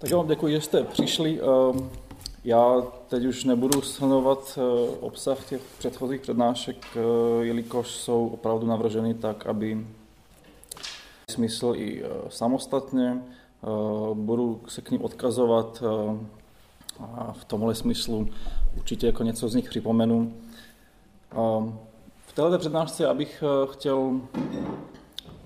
[0.00, 1.40] Tak já vám děkuji, že jste přišli.
[1.40, 1.90] Ehm,
[2.44, 7.00] já teď už nebudu shrnovat eh, obsah těch předchozích přednášek, eh,
[7.44, 9.86] jelikož jsou opravdu navrženy tak, aby
[11.30, 13.22] smysl i eh, samostatně.
[14.14, 15.82] Budu se k ním odkazovat
[17.00, 18.28] a v tomhle smyslu
[18.76, 20.34] určitě jako něco z nich připomenu.
[21.32, 21.78] Ehm,
[22.26, 24.20] v této přednášce já bych chtěl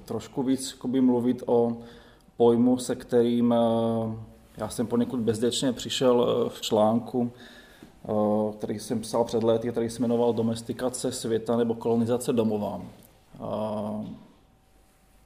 [0.04, 1.76] trošku víc mluvit o
[2.36, 3.54] pojmu, se kterým
[4.56, 7.32] já jsem poněkud bezděčně přišel eh, v článku,
[8.04, 12.82] eh, který jsem psal před lety, který se jmenoval Domestikace světa nebo kolonizace domova.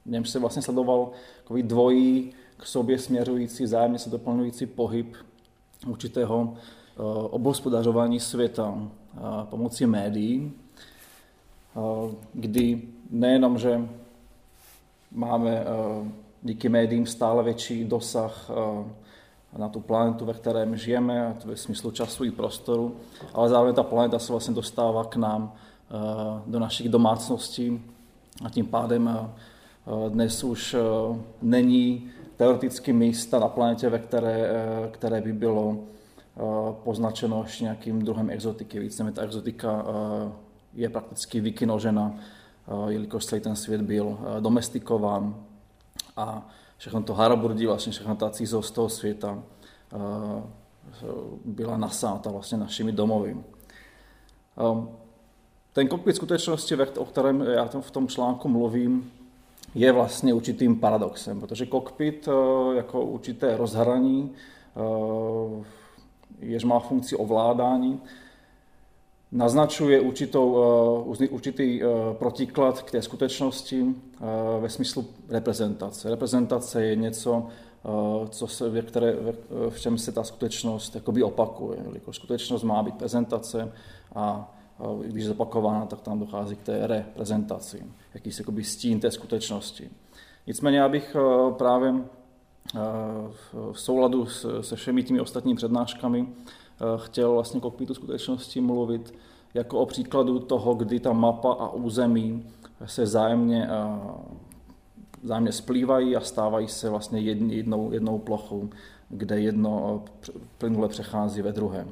[0.05, 1.11] V něm se vlastně sledoval
[1.43, 5.15] takový dvojí k sobě směřující, zájemně se doplňující pohyb
[5.87, 8.77] určitého eh, obhospodařování světa
[9.43, 10.51] pomocí médií,
[12.33, 13.89] kdy nejenom, že
[15.11, 15.65] máme
[16.43, 18.49] díky médiím stále větší dosah
[19.57, 22.95] na tu planetu, ve kterém žijeme, ve smyslu času i prostoru,
[23.33, 25.95] ale zároveň ta planeta se vlastně dostává k nám eh,
[26.47, 27.81] do našich domácností
[28.45, 30.79] a tím pádem eh, dnes už eh,
[31.41, 34.49] není teoreticky místa na planetě, ve které,
[34.91, 35.77] které by bylo
[36.83, 38.79] poznačeno ještě nějakým druhem exotiky.
[38.79, 39.85] Víceméně ta exotika
[40.73, 42.15] je prakticky vykinožena,
[42.87, 45.35] jelikož celý ten svět byl domestikován
[46.17, 46.49] a
[46.79, 49.43] všechno to haraburdí, vlastně všechno ta cízost toho světa
[49.93, 49.97] eh,
[51.45, 53.37] byla nasáta vlastně našimi domovy.
[54.57, 54.87] Eh,
[55.73, 59.11] ten kokpit skutečnosti, o kterém já v tom článku mluvím,
[59.75, 64.31] je vlastně určitým paradoxem, protože kokpit eh, jako určité rozhraní,
[66.39, 68.01] jež má funkci ovládání,
[69.31, 70.51] naznačuje určitou,
[71.05, 73.93] uh, určitý uh, protiklad k té skutečnosti uh,
[74.59, 76.09] ve smyslu reprezentace.
[76.09, 77.47] Reprezentace je něco,
[78.29, 79.15] co se, ve které,
[79.69, 81.79] v čem se ta skutečnost jakoby opakuje.
[81.93, 83.71] Jako skutečnost má být prezentace
[84.15, 84.55] a
[85.05, 87.83] když je zopakována, tak tam dochází k té reprezentaci,
[88.13, 89.89] jakýsi jakoby stín té skutečnosti.
[90.47, 91.15] Nicméně já bych
[91.57, 91.93] právě
[93.71, 94.25] v souladu
[94.61, 96.27] se všemi těmi ostatními přednáškami
[96.68, 99.13] Eh, chtěl vlastně kokpitu skutečnosti mluvit
[99.53, 102.45] jako o příkladu toho, kdy ta mapa a území
[102.85, 103.99] se zájemně, eh,
[105.23, 108.69] zájemně splývají a stávají se vlastně jednou, jednou plochou,
[109.09, 111.87] kde jedno eh, plynule přechází ve druhém.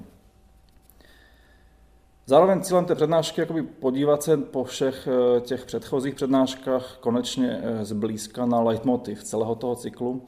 [2.25, 5.07] Zároveň cílem té přednášky je podívat se po všech
[5.41, 10.21] těch předchozích přednáškách konečně zblízka na leitmotiv celého toho cyklu,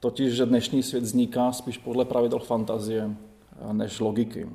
[0.00, 3.16] totiž, že dnešní svět vzniká spíš podle pravidel fantazie,
[3.72, 4.48] než logiky.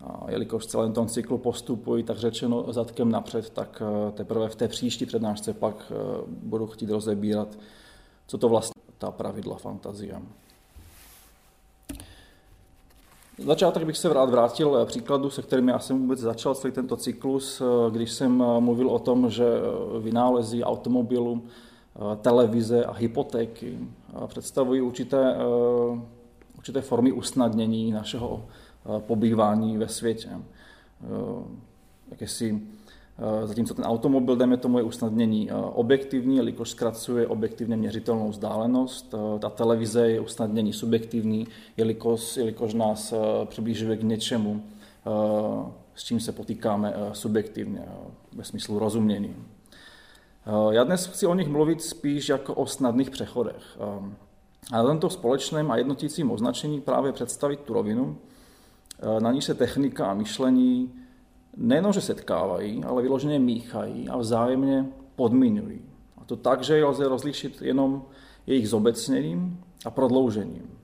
[0.00, 4.54] A jelikož v celém tom cyklu postupují tak řečeno zadkem napřed, tak eh, teprve v
[4.54, 5.94] té příští přednášce pak eh,
[6.26, 7.48] budu chtít rozebírat,
[8.26, 10.22] co to vlastně ta pravidla fantazie.
[13.38, 16.96] Začátek bych se rád vrátil eh, příkladu, se kterým já jsem vůbec začal celý tento
[16.96, 19.44] cyklus, když jsem mluvil o tom, že
[20.00, 21.42] vynálezy automobilu,
[22.20, 23.78] televize a hypotéky
[24.26, 25.36] představují určité
[26.68, 30.28] určité formy usnadnění našeho eh, pobývání ve světě.
[30.32, 31.06] Eh,
[32.10, 32.60] jakési,
[33.18, 39.14] eh, zatímco ten automobil, dejme tomu, je usnadnění objektivní, jelikož zkracuje objektivně měřitelnou vzdálenost.
[39.38, 41.46] Ta televize je usnadnění subjektivní,
[41.76, 43.14] jelikož, jelikož nás
[43.44, 44.62] přiblížuje k něčemu,
[45.94, 47.82] s čím se potýkáme subjektivně,
[48.36, 49.36] ve smyslu rozumění.
[50.70, 53.78] Já dnes chci o nich mluvit spíš jako o snadných přechodech.
[54.72, 58.18] A na tomto společném a jednotícím označení právě představit tu rovinu,
[58.98, 60.92] eh, na níž se technika a myšlení
[61.56, 64.86] nejenom, že setkávají, ale vyloženě míchají a vzájemně
[65.16, 65.80] podmiňují.
[66.18, 68.02] A to tak, že je lze rozlišit jenom
[68.46, 70.78] jejich zobecněním a prodloužením.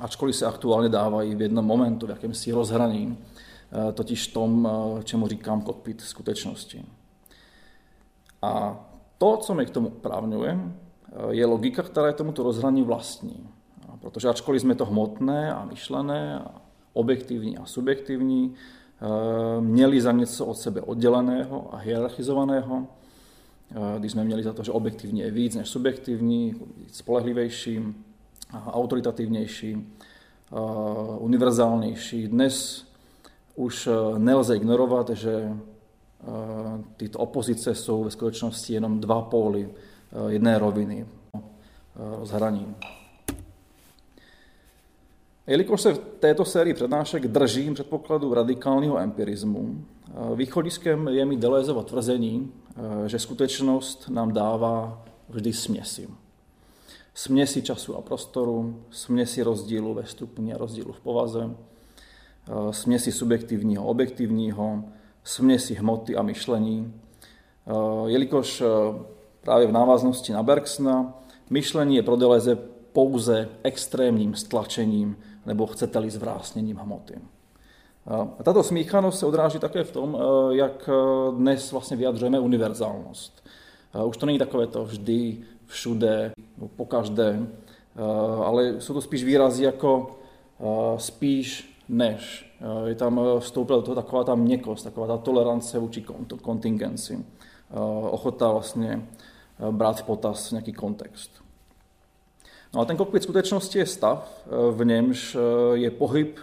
[0.00, 5.28] Ačkoliv se aktuálně dávají v jednom momentu, v jakémsi rozhraní, eh, totiž tom, eh, čemu
[5.28, 6.84] říkám kokpit skutečnosti.
[8.42, 8.84] A
[9.18, 10.58] to, co mi k tomu právňuje,
[11.30, 13.48] je logika, která je tomuto rozhraní vlastní.
[14.00, 16.62] Protože ačkoliv jsme to hmotné a myšlené, a
[16.92, 22.86] objektivní a subjektivní, eh, měli za něco od sebe odděleného a hierarchizovaného,
[23.70, 26.54] eh, když jsme měli za to, že objektivní je víc než subjektivní,
[26.92, 27.80] spolehlivější,
[28.66, 30.56] autoritativnější, eh,
[31.18, 32.28] univerzálnější.
[32.28, 32.86] Dnes
[33.56, 35.56] už nelze ignorovat, že
[36.96, 39.70] tyto opozice jsou ve skutečnosti jenom dva póly Eh,
[40.28, 41.06] jedné roviny
[41.94, 42.74] rozhraní.
[42.84, 43.42] Eh,
[45.46, 51.82] jelikož se v této sérii přednášek držím předpokladu radikálního empirismu, eh, východiskem je mi Deleuzeovo
[51.82, 52.52] tvrzení,
[53.06, 56.08] že skutečnost nám dává vždy směsi.
[57.16, 63.84] směsi času a prostoru, směsi rozdílu ve stupni a rozdílu v povaze, eh, směsi subjektivního,
[63.84, 64.84] objektivního,
[65.24, 66.94] směsi hmoty a myšlení.
[67.66, 68.66] Eh, jelikož eh,
[69.44, 71.14] právě v návaznosti na Bergsona
[71.50, 72.58] myšlení je pro Deleuze
[72.92, 77.14] pouze extrémním stlačením nebo chcete-li zvrásněním hmoty.
[78.42, 80.18] Tato smíchanost se odráží také v tom,
[80.50, 80.90] jak
[81.36, 83.44] dnes vlastně vyjadřujeme univerzálnost.
[84.06, 86.32] Už to není takové to vždy, všude,
[86.76, 90.10] po každé, eh, ale jsou to spíš výrazy jako
[90.60, 92.54] eh, spíš než.
[92.60, 96.04] Eh, je tam vstoupila do toho taková ta měkost, taková ta tolerance vůči
[96.42, 97.24] kontingenci,
[98.10, 99.08] ochota vlastně
[99.70, 101.30] brát v potaz nějaký kontext.
[102.74, 105.36] No a ten kokpit skutečnosti je stav, v němž
[105.74, 106.38] je pohyb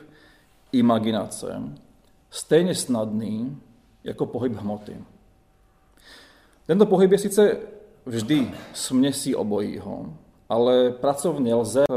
[0.72, 1.62] imaginace
[2.31, 3.62] stejně snadný
[4.04, 4.98] jako pohyb hmoty.
[6.66, 7.58] Tento pohyb je sice
[8.06, 10.13] vždy směsí obojího,
[10.50, 11.94] ale pracovně lze eh,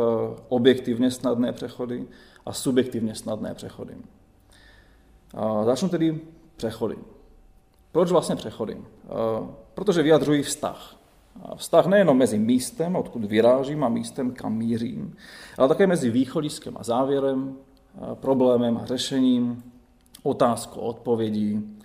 [0.49, 2.07] objektivně snadné přechody
[2.47, 3.97] a subjektivně snadné přechody.
[5.35, 6.21] A začnu tedy
[6.57, 6.97] přechody.
[7.93, 8.77] Proč vlastně přechody?
[8.77, 9.09] Eh,
[9.75, 10.97] protože vyjadřují vztah.
[11.57, 15.17] Vztah nejenom mezi místem, odkud vyrážím, a místem, kam mířím,
[15.59, 17.57] ale také mezi východiskem a závěrem,
[18.15, 19.63] problémem a řešením,
[20.23, 21.77] otázkou, odpovědí,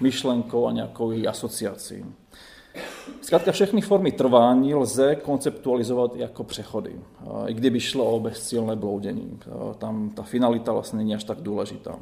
[0.00, 2.04] myšlenkou a nějakou její asociací.
[3.20, 7.00] Zkrátka všechny formy trvání lze konceptualizovat jako přechody,
[7.46, 9.38] i kdyby šlo o bezcílné bloudění.
[9.78, 11.98] Tam ta finalita vlastně není až tak důležitá.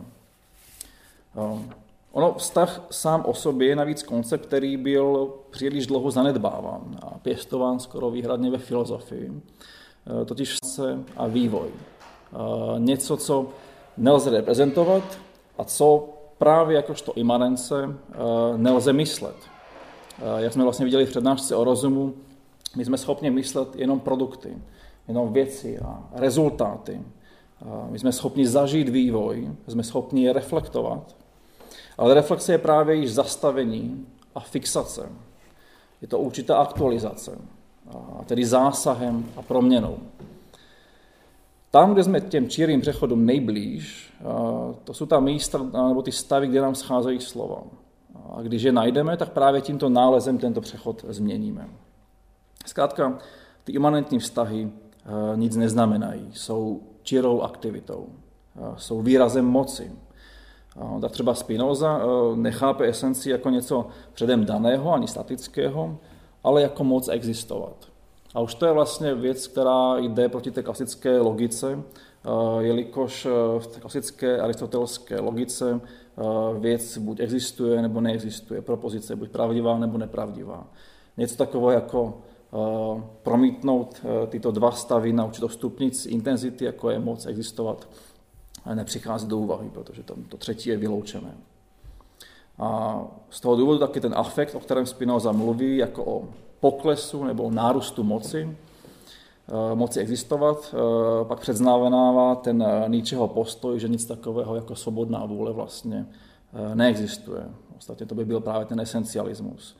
[2.12, 7.78] Ono vztah sám o sobě je navíc koncept, který byl příliš dlouho zanedbáván a pěstován
[7.78, 9.42] skoro výhradně ve filozofii,
[10.24, 11.68] totiž se a vývoj.
[12.78, 13.46] Něco, co
[13.96, 15.18] nelze reprezentovat
[15.58, 16.08] a co
[16.38, 17.96] právě jakožto imanence
[18.56, 19.36] nelze myslet.
[20.18, 22.14] Eh, jak jsme vlastně viděli v přednášce o rozumu,
[22.76, 24.58] my jsme schopni myslet jenom produkty,
[25.08, 27.00] jenom věci a rezultáty.
[27.62, 31.16] Eh, my jsme schopni zažít vývoj, jsme schopni je reflektovat,
[31.98, 35.08] ale reflexe je právě již zastavení a fixace.
[36.02, 37.38] Je to určitá aktualizace,
[38.26, 39.98] tedy zásahem a proměnou.
[41.70, 44.14] Tam, kde jsme těm čirým přechodům nejblíž,
[44.84, 45.58] to jsou ta místa
[45.88, 47.62] nebo ty stavy, kde nám scházejí slova.
[48.30, 51.68] A když je najdeme, tak právě tímto nálezem tento přechod změníme.
[52.66, 53.18] Zkrátka,
[53.64, 58.06] ty imanentní vztahy eh, nic neznamenají, jsou čirou aktivitou,
[58.56, 59.92] eh, jsou výrazem moci.
[61.00, 65.98] Tak třeba Spinoza eh, nechápe esenci jako něco předem daného ani statického,
[66.44, 67.88] ale jako moc existovat.
[68.34, 71.82] A už to je vlastně věc, která jde proti té klasické logice,
[72.58, 73.26] jelikož
[73.58, 75.80] v té klasické aristotelské logice
[76.20, 80.66] Eh, věc buď existuje nebo neexistuje, propozice buď pravdivá nebo nepravdivá.
[81.16, 82.18] Něco takového jako
[82.52, 87.88] eh, promítnout eh, tyto dva stavy na určitou stupnici intenzity, jako je moc existovat,
[88.74, 91.34] nepřichází do úvahy, protože tam to třetí je vyloučené.
[92.58, 93.00] A
[93.30, 96.28] z toho důvodu taky ten afekt, o kterém Spinoza mluví, jako o
[96.60, 98.56] poklesu nebo o nárůstu moci,
[99.74, 100.74] moci existovat,
[101.24, 106.06] pak předznamenává ten Nietzscheho postoj, že nic takového jako svobodná vůle vlastně
[106.74, 107.42] neexistuje.
[107.78, 109.76] Ostatně to by byl právě ten esencialismus.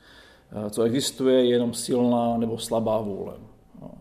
[0.69, 3.33] Co existuje, je jenom silná nebo slabá vůle.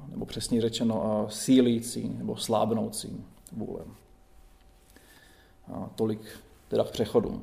[0.08, 3.80] Nebo přesně řečeno sílící nebo slábnoucí vůle.
[5.72, 6.20] A tolik
[6.68, 7.42] teda k přechodům.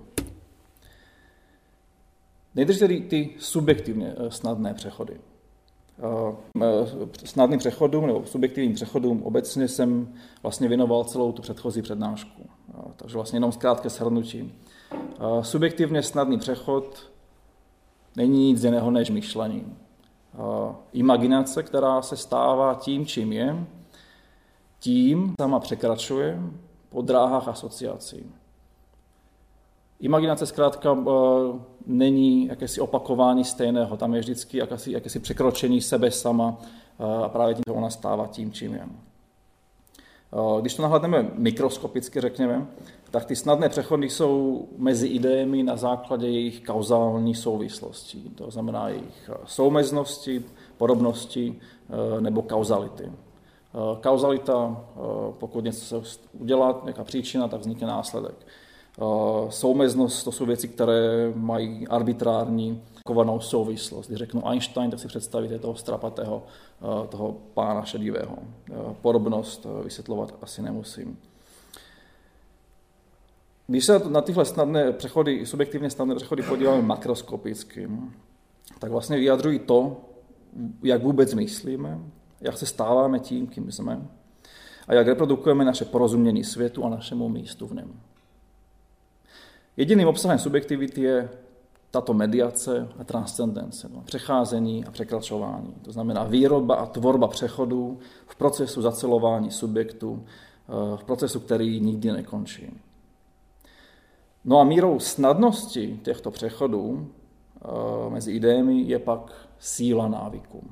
[2.55, 5.19] Nejdřív tedy ty subjektivně e, snadné přechody.
[6.61, 10.13] E, snadným přechodům nebo subjektivním přechodům obecně jsem
[10.43, 12.49] vlastně věnoval celou tu předchozí přednášku.
[12.95, 14.53] Takže vlastně jenom zkrátké shrnutí.
[15.41, 17.11] Subjektivně snadný přechod
[18.15, 19.75] není nic jiného než myšlení.
[20.93, 23.65] Imaginace, která se stává tím, čím je,
[24.79, 26.39] tím sama překračuje
[26.95, 28.25] po dráhách asociací.
[29.99, 31.05] Imaginace zkrátka e,
[31.85, 36.57] není jakési opakování stejného, tam je vždycky jakési, jakési překročení sebe sama
[36.99, 38.81] e, a právě tím ona stává tím, čím je.
[38.81, 42.67] E, když to nahledneme mikroskopicky, řekněme,
[43.11, 48.23] tak ty snadné přechody jsou mezi idejemi na základě jejich kauzální souvislosti.
[48.35, 50.43] To znamená jejich soumeznosti,
[50.77, 51.59] podobnosti
[52.19, 53.11] nebo kauzality.
[54.01, 54.85] Kauzalita,
[55.39, 58.35] pokud něco se udělá, nějaká příčina, tak vznikne následek.
[59.49, 64.07] Soumeznost, to jsou věci, které mají arbitrární kovanou souvislost.
[64.07, 66.43] Když řeknu Einstein, tak si představíte toho strapatého,
[67.09, 68.37] toho pána šedivého.
[69.01, 71.17] Podobnost vysvětlovat asi nemusím.
[73.67, 77.89] Když se na tyhle snadné přechody, subjektivně snadné přechody podíváme makroskopicky,
[78.79, 79.97] tak vlastně vyjadřují to,
[80.83, 81.99] jak vůbec myslíme
[82.41, 84.07] jak se stáváme tím, kým jsme
[84.87, 87.99] a jak reprodukujeme naše porozumění světu a našemu místu v něm.
[89.77, 91.29] Jediným obsahem subjektivity je
[91.91, 95.73] tato mediace a transcendence, no, přecházení a překračování.
[95.81, 102.11] To znamená výroba a tvorba přechodů v procesu zacelování subjektu, eh, v procesu, který nikdy
[102.11, 102.81] nekončí.
[104.45, 110.63] No a mírou snadnosti těchto přechodů eh, mezi idejemi je pak síla návyku,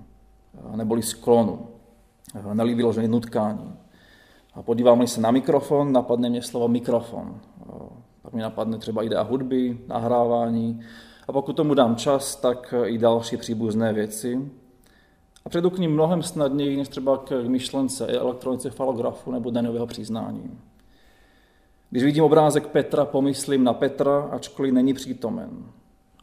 [0.76, 1.68] neboli sklonu,
[2.54, 3.74] nelí vyložené nutkání.
[4.54, 7.40] A podívám se na mikrofon, napadne mě slovo mikrofon.
[8.22, 10.82] Pak mi napadne třeba idea hudby, nahrávání.
[11.28, 14.52] A pokud tomu dám čas, tak i další příbuzné věci.
[15.46, 20.60] A přijdu k ním mnohem snadněji, než třeba k myšlence elektroencefalografu nebo daňového přiznání.
[21.90, 25.50] Když vidím obrázek Petra, pomyslím na Petra, ačkoliv není přítomen.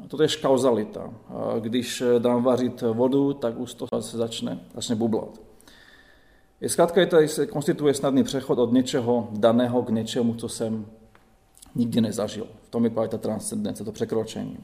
[0.09, 1.11] To je kauzalita.
[1.61, 5.41] Když dám vařit vodu, tak už to se začne, začne bublat.
[6.61, 10.87] Je zkrátka, tady se konstituje snadný přechod od něčeho daného k něčemu, co jsem
[11.75, 12.47] nikdy nezažil.
[12.63, 14.59] V tom je právě ta transcendence, to překročení.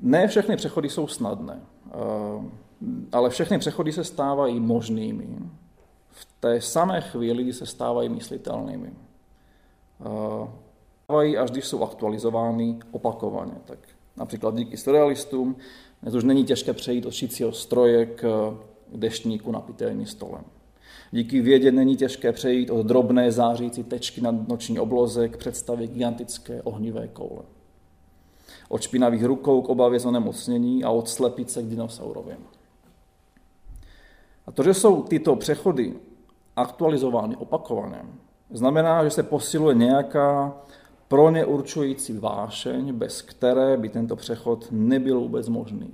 [0.00, 1.94] Ne všechny přechody jsou snadné, eh,
[3.12, 5.28] ale všechny přechody se stávají možnými
[6.10, 8.92] v té samé chvíli, kdy se stávají myslitelnými.
[11.08, 13.52] Eh, stávají, až když jsou aktualizovány opakovaně.
[13.64, 13.78] Tak
[14.16, 15.56] například díky surrealistům
[16.02, 18.52] dnes už není těžké přejít od šicího stroje k
[18.94, 20.44] deštníku na pitelní stolem.
[21.10, 26.62] Díky vědě není těžké přejít od drobné zářící tečky na noční obloze k představě gigantické
[26.62, 27.42] ohnivé koule.
[28.68, 32.44] Od špinavých rukou k obavě z onemocnění a od slepice k dinosaurovým.
[34.46, 35.94] A to, že jsou tyto přechody
[36.56, 38.02] aktualizovány opakovaně,
[38.50, 40.54] znamená, že se posiluje nějaká
[41.08, 45.90] pro ně určující vášeň, bez které by tento přechod nebyl vůbec možný.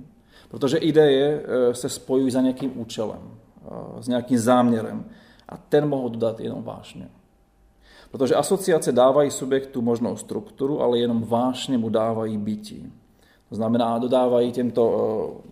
[0.49, 3.21] Protože ideje eh, se spojují za nějakým účelem,
[3.65, 5.05] eh, s nějakým záměrem
[5.49, 7.09] a ten mohou dodat jenom vášně.
[8.11, 12.93] Protože asociace dávají subjektu možnou strukturu, ale jenom vášně mu dávají bytí.
[13.49, 14.83] To znamená, dodávají těmto
[15.43, 15.49] eh,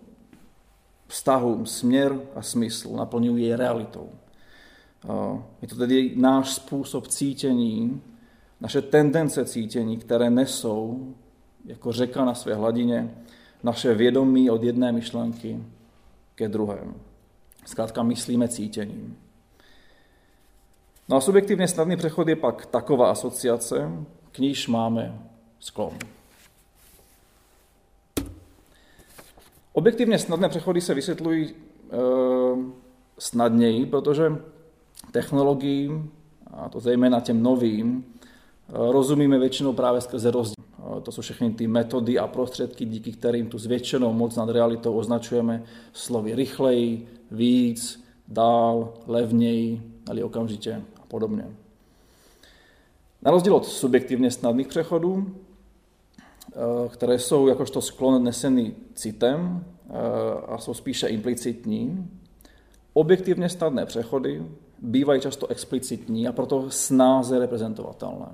[1.07, 4.09] vztahům směr a smysl, naplňují je realitou.
[5.61, 8.01] Je to tedy náš způsob cítění,
[8.61, 11.13] naše tendence cítění, které nesou
[11.65, 13.15] jako řeka na své hladině
[13.63, 15.63] naše vědomí od jedné myšlenky
[16.35, 16.93] ke druhému.
[17.65, 19.17] Zkrátka myslíme cítěním.
[21.09, 23.91] No a subjektivně snadný přechod je pak taková asociace,
[24.31, 25.19] k níž máme
[25.59, 25.97] sklon.
[29.73, 31.55] Objektivně snadné přechody se vysvětlují e,
[33.19, 34.31] snadněji, protože
[35.11, 36.11] technologiím,
[36.51, 38.05] a to zejména těm novým,
[38.69, 40.63] rozumíme většinou právě skrze rozdíl.
[41.03, 45.63] To jsou všechny ty metody a prostředky, díky kterým tu zvětšenou moc nad realitou označujeme
[45.93, 51.47] slovy rychleji, víc, dál, levněji, ale okamžitě a podobně.
[53.21, 59.93] Na rozdíl od subjektivně snadných přechodů, eh, které jsou jakožto sklon nesený citem eh,
[60.47, 62.09] a jsou spíše implicitní,
[62.93, 64.45] objektivně snadné přechody
[64.81, 68.27] bývají často explicitní a proto snáze reprezentovatelné.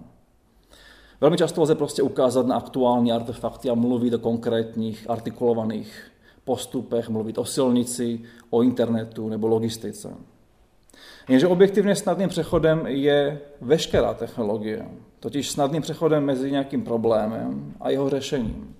[1.22, 6.12] Velmi často lze prostě ukázat na aktuální artefakty a mluvit o konkrétních artikulovaných
[6.44, 10.16] postupech, mluvit o silnici, o internetu nebo logistice.
[11.30, 18.10] Jenže objektivně snadným přechodem je veškerá technologie, totiž snadným přechodem mezi nějakým problémem a jeho
[18.10, 18.76] řešením.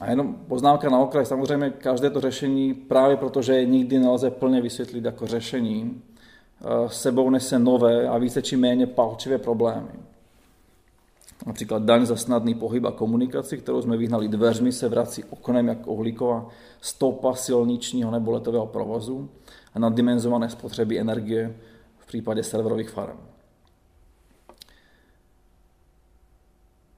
[0.00, 4.60] A jenom poznámka na okraj, samozřejmě každé to řešení, právě protože je nikdy nelze plně
[4.62, 6.02] vysvětlit jako řešení,
[6.86, 9.92] sebou nese nové a více či méně palčivé problémy.
[11.46, 15.92] Například daň za snadný pohyb a komunikaci, kterou jsme vyhnali dveřmi, se vrací oknem jako
[15.92, 16.48] uhlíková
[16.80, 19.28] stopa silničního nebo letového provozu
[19.74, 21.56] a naddimenzované spotřeby energie
[21.98, 23.18] v případě serverových farm.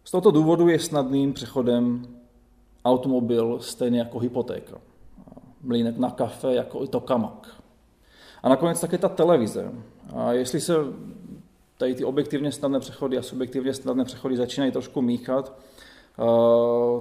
[0.04, 2.06] Z tohoto důvodu je snadným přechodem
[2.84, 4.76] automobil stejně jako hypotéka.
[5.62, 7.63] Mlínek na kafe jako i tokamak.
[8.44, 9.72] A nakonec také ta televize.
[10.14, 10.74] A jestli se
[11.78, 15.58] tady ty objektivně snadné přechody a subjektivně snadné přechody začínají trošku míchat,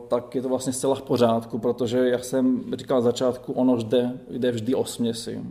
[0.07, 4.19] tak je to vlastně zcela v pořádku, protože, jak jsem říkal na začátku, ono jde,
[4.29, 5.41] jde vždy o směsi.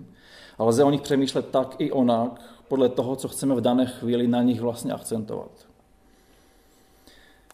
[0.58, 4.28] A lze o nich přemýšlet tak i onak, podle toho, co chceme v dané chvíli
[4.28, 5.50] na nich vlastně akcentovat.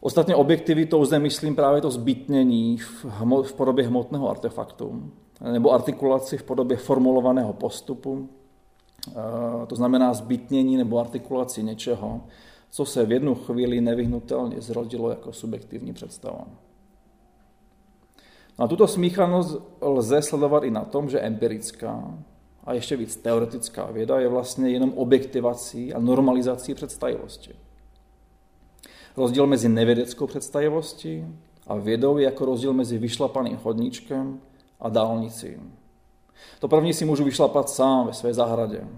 [0.00, 3.04] Ostatně objektivitou zde myslím právě to zbytnění v,
[3.42, 8.28] v podobě hmotného artefaktu, nebo artikulaci v podobě formulovaného postupu,
[9.66, 12.20] to znamená zbytnění nebo artikulaci něčeho,
[12.70, 16.44] co se v jednu chvíli nevyhnutelně zrodilo jako subjektivní představa.
[18.58, 22.18] A tuto smíchanost lze sledovat i na tom, že empirická
[22.64, 27.54] a ještě víc teoretická věda je vlastně jenom objektivací a normalizací představivosti.
[29.16, 31.24] Rozdíl mezi nevědeckou představivostí
[31.66, 34.40] a vědou je jako rozdíl mezi vyšlapaným chodníčkem
[34.80, 35.56] a dálnicí.
[36.60, 38.88] To první si můžu vyšlapat sám ve své zahradě.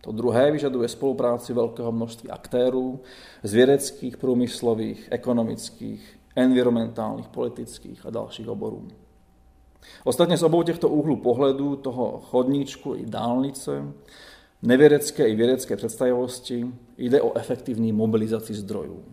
[0.00, 3.00] To druhé vyžaduje spolupráci velkého množství aktérů
[3.42, 8.88] z vědeckých, průmyslových, ekonomických, environmentálních, politických a dalších oborů.
[10.04, 13.92] Ostatně z obou těchto úhlů pohledu, toho chodníčku i dálnice,
[14.62, 16.66] nevědecké i vědecké představivosti,
[16.98, 19.04] jde o efektivní mobilizaci zdrojů.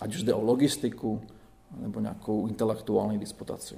[0.00, 1.20] Ať už jde o logistiku
[1.76, 3.74] nebo nějakou intelektuální disputaci.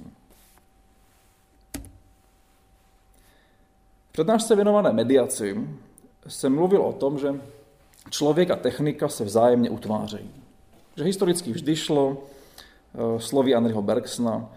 [4.15, 5.67] Přednášce věnované mediaci
[6.27, 7.35] jsem mluvil o tom, že
[8.09, 10.31] člověk a technika se vzájemně utvářejí.
[10.95, 14.49] Že historicky vždy šlo eh, slovy Andriho Bergsna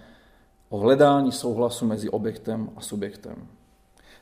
[0.69, 3.47] o hledání souhlasu mezi objektem a subjektem.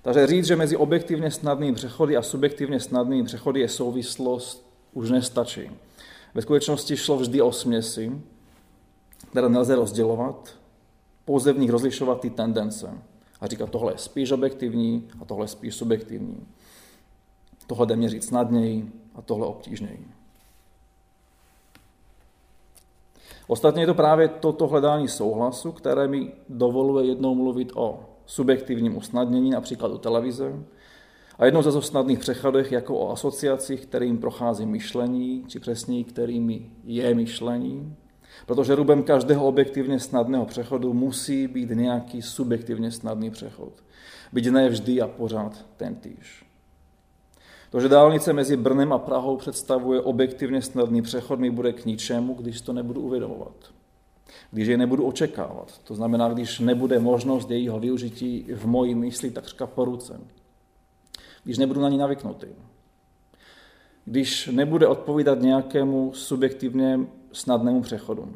[0.02, 5.71] Takže říct, že mezi objektivně snadnými přechody a subjektivně snadnými přechody je souvislost, už nestačí.
[6.35, 8.12] Ve skutečnosti šlo vždy o směsi,
[9.31, 10.55] které nelze rozdělovat,
[11.25, 12.88] pouze v nich rozlišovat ty tendence.
[13.40, 16.47] A říkat, tohle je spíš objektivní a tohle je spíš subjektivní.
[17.66, 20.07] Tohle jde měřit snadněji a tohle obtížněji.
[23.47, 29.50] Ostatně je to právě toto hledání souhlasu, které mi dovoluje jednou mluvit o subjektivním usnadnění,
[29.50, 30.52] například u televize,
[31.38, 37.14] a jednou ze snadných přechodech jako o asociacích, kterým prochází myšlení, či přesněji, kterými je
[37.14, 37.97] myšlení,
[38.47, 43.73] protože rubem každého objektivně snadného přechodu musí být nějaký subjektivně snadný přechod.
[44.33, 46.47] Byť ne vždy a pořád ten týž.
[47.71, 52.35] To, že dálnice mezi Brnem a Prahou představuje objektivně snadný přechod, mi bude k ničemu,
[52.35, 53.73] když to nebudu uvědomovat.
[54.50, 55.81] Když je nebudu očekávat.
[55.85, 60.21] To znamená, když nebude možnost jejího využití v mojí mysli takřka po ruce.
[61.45, 62.47] Když nebudu na ní navyknutý.
[64.05, 67.01] Když nebude odpovídat nějakému subjektivně
[67.33, 68.35] snadnému přechodu.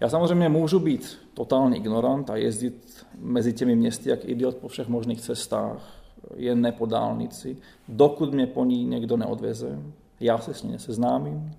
[0.00, 4.88] Já samozřejmě můžu být totální ignorant a jezdit mezi těmi městy jak idiot po všech
[4.88, 5.92] možných cestách,
[6.36, 7.56] jen ne po dálnici,
[7.88, 9.78] dokud mě po ní někdo neodveze,
[10.20, 11.50] já se s ní neseznámím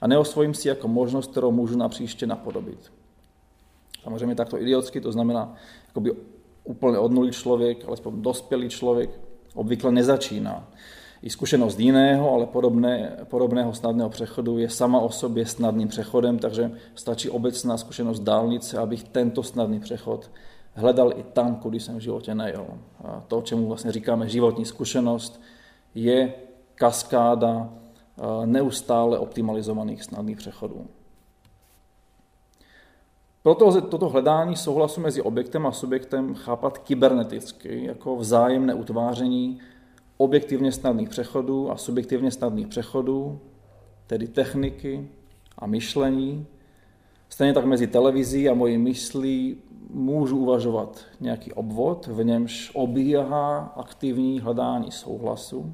[0.00, 2.92] a neosvojím si jako možnost, kterou můžu na příště napodobit.
[4.02, 5.54] Samozřejmě takto idiotsky, to znamená
[5.86, 6.12] jakoby
[6.64, 9.10] úplně od nuly člověk, alespoň dospělý člověk,
[9.54, 10.68] obvykle nezačíná.
[11.22, 16.70] I zkušenost jiného, ale podobné, podobného snadného přechodu je sama o sobě snadným přechodem, takže
[16.94, 20.30] stačí obecná zkušenost dálnice, abych tento snadný přechod
[20.74, 22.66] hledal i tam, kudy jsem v životě nejel.
[23.04, 25.40] A to, čemu vlastně říkáme životní zkušenost,
[25.94, 26.34] je
[26.74, 27.72] kaskáda
[28.44, 30.86] neustále optimalizovaných snadných přechodů.
[33.42, 39.60] Proto toto hledání souhlasu mezi objektem a subjektem chápat kyberneticky, jako vzájemné utváření
[40.20, 43.40] objektivně snadných přechodů a subjektivně snadných přechodů,
[44.06, 45.08] tedy techniky
[45.58, 46.46] a myšlení.
[47.28, 49.56] Stejně tak mezi televizí a mojí myslí
[49.90, 55.72] můžu uvažovat nějaký obvod, v němž obíhá aktivní hledání souhlasu.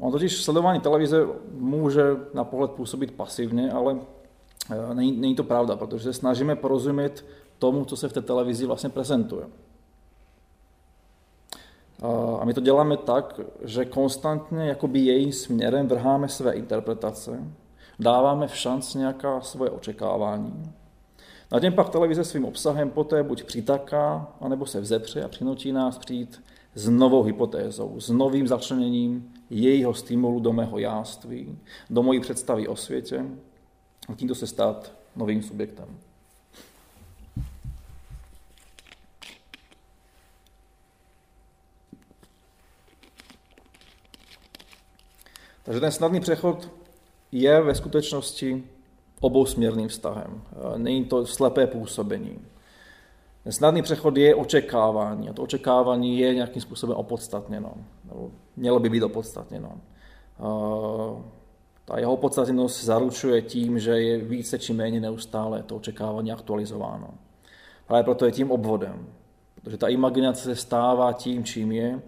[0.00, 2.02] On totiž sledování televize může
[2.34, 3.96] na pohled působit pasivně, ale
[4.70, 7.24] e, není, není to pravda, protože se snažíme porozumět
[7.58, 9.46] tomu, co se v té televizi vlastně prezentuje.
[12.40, 17.38] A my to děláme tak, že konstantně jakoby jejím směrem vrháme své interpretace,
[17.98, 20.72] dáváme v šanc nějaká svoje očekávání
[21.52, 25.98] a tím pak televize svým obsahem poté buď přitaká, anebo se vzepře a přinutí nás
[25.98, 26.42] přijít
[26.74, 31.58] s novou hypotézou, s novým začleněním jejího stimulu do mého jáství,
[31.90, 33.24] do mojí představy o světě
[34.08, 35.98] a tímto se stát novým subjektem.
[45.62, 46.70] Takže ten snadný přechod
[47.32, 48.64] je ve skutečnosti
[49.20, 50.42] obousměrným vztahem.
[50.76, 52.38] Není to slepé působení.
[53.44, 58.88] Ten snadný přechod je očekávání a to očekávání je nějakým způsobem opodstatněno, nebo mělo by
[58.90, 59.80] být opodstatněno.
[61.84, 67.08] Ta jeho opodstatněnost zaručuje tím, že je více či méně neustále to očekávání aktualizováno.
[67.86, 69.06] Právě proto je tím obvodem,
[69.54, 72.02] protože ta imaginace se stává tím, čím je,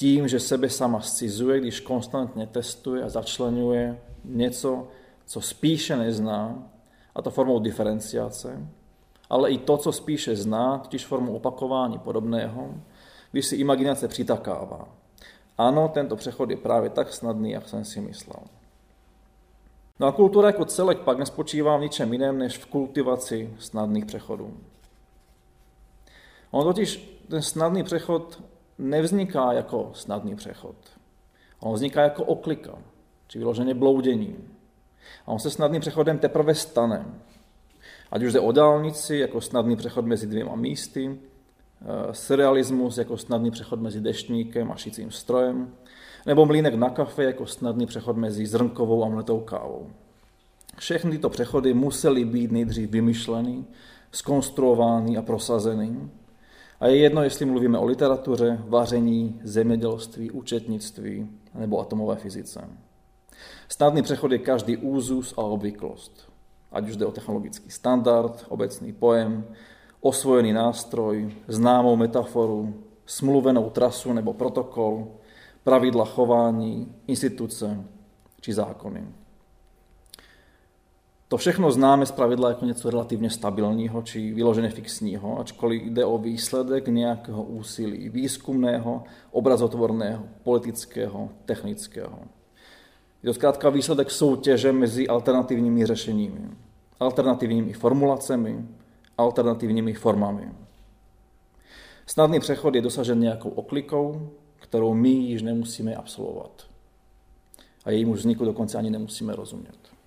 [0.00, 4.88] tím, že sebe sama scizuje, když konstantně testuje a začlenuje něco,
[5.26, 6.70] co spíše nezná,
[7.14, 8.66] a to formou diferenciace,
[9.30, 12.74] ale i to, co spíše zná, totiž formou opakování podobného,
[13.32, 14.88] když si imaginace přitakává.
[15.58, 18.42] Ano, tento přechod je právě tak snadný, jak jsem si myslel.
[19.98, 24.56] No a kultura jako celek pak nespočívá v ničem jiném, než v kultivaci snadných přechodů.
[26.50, 28.42] On totiž ten snadný přechod
[28.80, 30.76] nevzniká jako snadný přechod.
[31.60, 32.78] On vzniká jako oklika,
[33.28, 34.36] či vyloženě bloudění.
[35.26, 37.06] A on se snadným přechodem teprve stane.
[38.10, 43.50] Ať už jde o dálnici, jako snadný přechod mezi dvěma místy, eh, surrealismus jako snadný
[43.50, 45.74] přechod mezi deštníkem a šicím strojem,
[46.26, 49.90] nebo mlínek na kafe jako snadný přechod mezi zrnkovou a mletou kávou.
[50.78, 53.64] Všechny tyto přechody musely být nejdřív vymyšleny,
[54.12, 56.10] skonstruovány a prosazeny.
[56.80, 62.68] A je jedno, jestli mluvíme o literatuře, vaření, zemědělství, účetnictví nebo atomové fyzice.
[63.68, 66.30] Snadný přechod je každý úzus a obvyklost.
[66.72, 69.44] Ať už jde o technologický standard, obecný pojem,
[70.00, 72.74] osvojený nástroj, známou metaforu,
[73.06, 75.08] smluvenou trasu nebo protokol,
[75.64, 77.84] pravidla chování, instituce
[78.40, 79.04] či zákony.
[81.30, 86.18] To všechno známe z pravidla jako něco relativně stabilního či vyloženě fixního, ačkoliv jde o
[86.18, 92.18] výsledek nějakého úsilí výzkumného, obrazotvorného, politického, technického.
[93.22, 96.50] Je to zkrátka výsledek soutěže mezi alternativními řešeními,
[97.00, 98.64] alternativními formulacemi,
[99.18, 100.48] alternativními formami.
[102.06, 106.66] Snadný přechod je dosažen nějakou oklikou, kterou my již nemusíme absolvovat.
[107.84, 109.99] A jejímu vzniku dokonce ani nemusíme rozumět.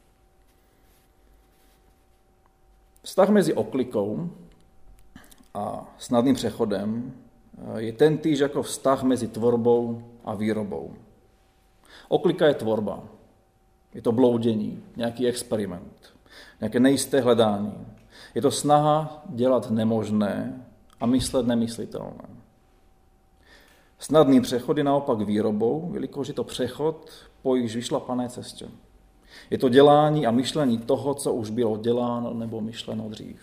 [3.04, 4.30] Vztah mezi oklikou
[5.54, 7.14] a snadným přechodem
[7.58, 10.94] eh, je ten týž jako vztah mezi tvorbou a výrobou.
[12.08, 13.04] Oklika je tvorba,
[13.94, 16.14] je to bloudění, nějaký experiment,
[16.60, 17.88] nějaké nejisté hledání.
[18.36, 20.66] Je to snaha dělat nemožné
[21.00, 22.30] a myslet nemyslitelné.
[24.00, 27.10] Snadný přechod je naopak výrobou, jelikož je to přechod
[27.42, 28.68] po již vyšlapané cestě.
[29.50, 33.40] Je to dělání a myšlení toho, co už bylo děláno nebo myšleno dřív.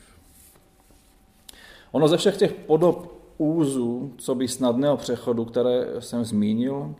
[1.92, 6.94] Ono ze všech těch podob úzu, co by snadného přechodu, které jsem zmínil,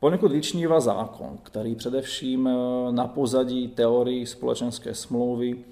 [0.00, 5.64] poněkud vyčnívá zákon, který především eh, na pozadí teorii společenské smlouvy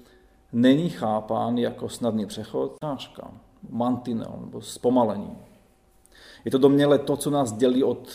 [0.53, 3.31] není chápán jako snadný přechod, náška,
[3.69, 5.37] mantinel nebo zpomalení.
[6.45, 8.09] Je to domněle to, co nás dělí od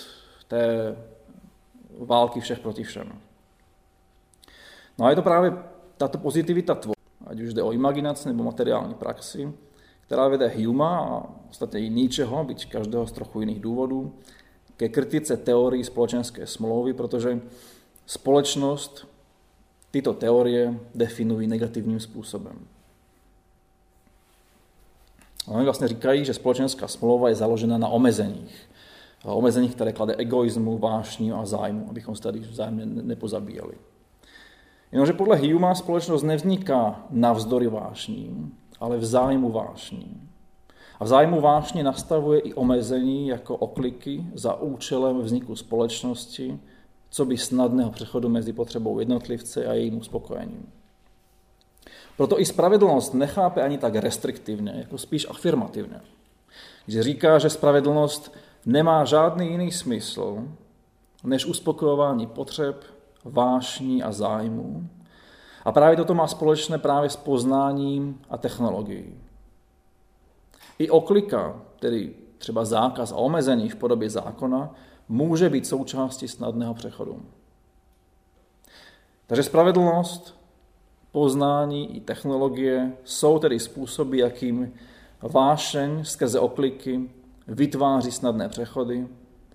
[0.48, 0.96] té
[1.98, 3.12] války všech proti všem.
[4.98, 5.52] No a je to právě
[5.96, 9.52] tato pozitivita tvorby, ať už jde o imaginaci nebo materiální praxi,
[10.00, 14.14] která vede Huma a ostatně i ničeho, byť každého z trochu jiných důvodů,
[14.76, 17.40] ke kritice teorii společenské smlouvy, protože
[18.06, 19.08] společnost
[19.90, 22.58] tyto teorie definují negativním způsobem.
[25.46, 28.70] Oni vlastně říkají, že společenská smlouva je založena na omezeních.
[29.24, 33.74] Omezeních, které klade egoismu, vášní a zájmu, abychom se tady vzájemně nepozabíjeli.
[34.92, 40.28] Jenomže podle Huma společnost nevzniká navzdory vášním, ale v zájmu vášním.
[41.00, 46.58] A v zájmu vášně nastavuje i omezení jako okliky za účelem vzniku společnosti,
[47.10, 50.68] co by snadného přechodu mezi potřebou jednotlivce a jejím uspokojením.
[52.16, 56.00] Proto i spravedlnost nechápe ani tak restriktivně, jako spíš afirmativně.
[56.86, 58.34] Když říká, že spravedlnost
[58.66, 60.48] nemá žádný jiný smysl,
[61.24, 62.84] než uspokojování potřeb,
[63.24, 64.88] vášní a zájmu.
[65.64, 69.14] A právě toto má společné právě s poznáním a technologií.
[70.78, 74.74] I oklika, tedy třeba zákaz a omezení v podobě zákona,
[75.08, 77.22] může být součástí snadného přechodu.
[79.26, 80.36] Takže spravedlnost,
[81.12, 84.72] poznání i technologie jsou tedy způsoby, jakým
[85.22, 87.10] vášeň skrze okliky
[87.48, 89.08] vytváří snadné přechody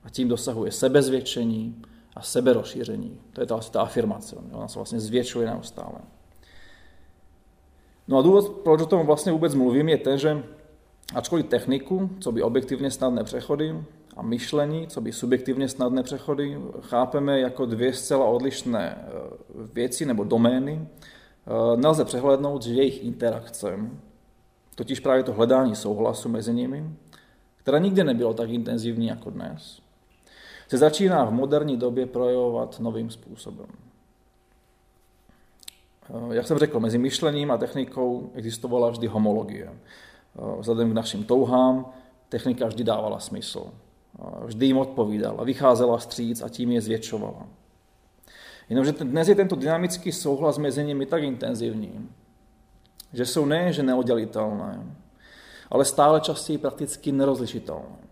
[0.03, 1.81] a tím dosahuje sebezvětšení
[2.17, 3.19] a seberozšíření.
[3.33, 4.35] To je ta, ta afirmace.
[4.51, 5.99] Ona se vlastně zvětšuje neustále.
[8.07, 10.43] No a důvod, proč o tom vlastně vůbec mluvím, je ten, že
[11.15, 13.83] ačkoliv techniku, co by objektivně snadné přechody,
[14.15, 19.11] a myšlení, co by subjektivně snadné přechody, chápeme jako dvě zcela odlišné eh,
[19.73, 23.79] věci nebo domény, eh, nelze přehlednout, že jejich interakce,
[24.75, 26.89] totiž právě to hledání souhlasu mezi nimi,
[27.55, 29.86] které nikdy nebylo tak intenzivní jako dnes,
[30.67, 33.67] se začíná v moderní době projevovat novým způsobem.
[36.09, 39.73] Eh, jak jsem řekl, mezi myšlením a technikou existovala vždy homologie.
[40.59, 41.93] Vzhledem k našim touhám
[42.29, 43.71] technika vždy dávala smysl.
[44.45, 47.47] Vždy jim odpovídala, vycházela stříc a tím je zvětšovala.
[48.69, 52.09] Jenomže dnes je tento dynamický souhlas mezi nimi tak intenzivní,
[53.13, 54.95] že jsou nejenže neoddělitelné,
[55.71, 58.06] ale stále častěji prakticky nerozlišitelné.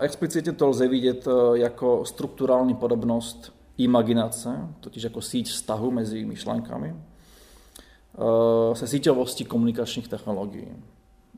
[0.00, 6.94] Explicitně to lze vidět e, jako strukturální podobnost imaginace, totiž jako síť vztahu mezi myšlenkami,
[6.94, 10.68] eh, se síťovosti komunikačních technologií,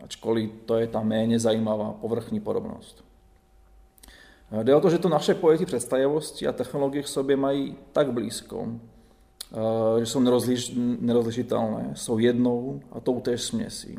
[0.05, 3.05] ačkoliv to je ta méně zajímavá povrchní podobnost.
[4.53, 8.13] Eh, jde o to, že to naše pojetí představivosti a technologie k sobě mají tak
[8.13, 8.69] blízko,
[9.99, 13.99] že jsou nerozliš, nerozlišitelné, jsou jednou a tou též směsí.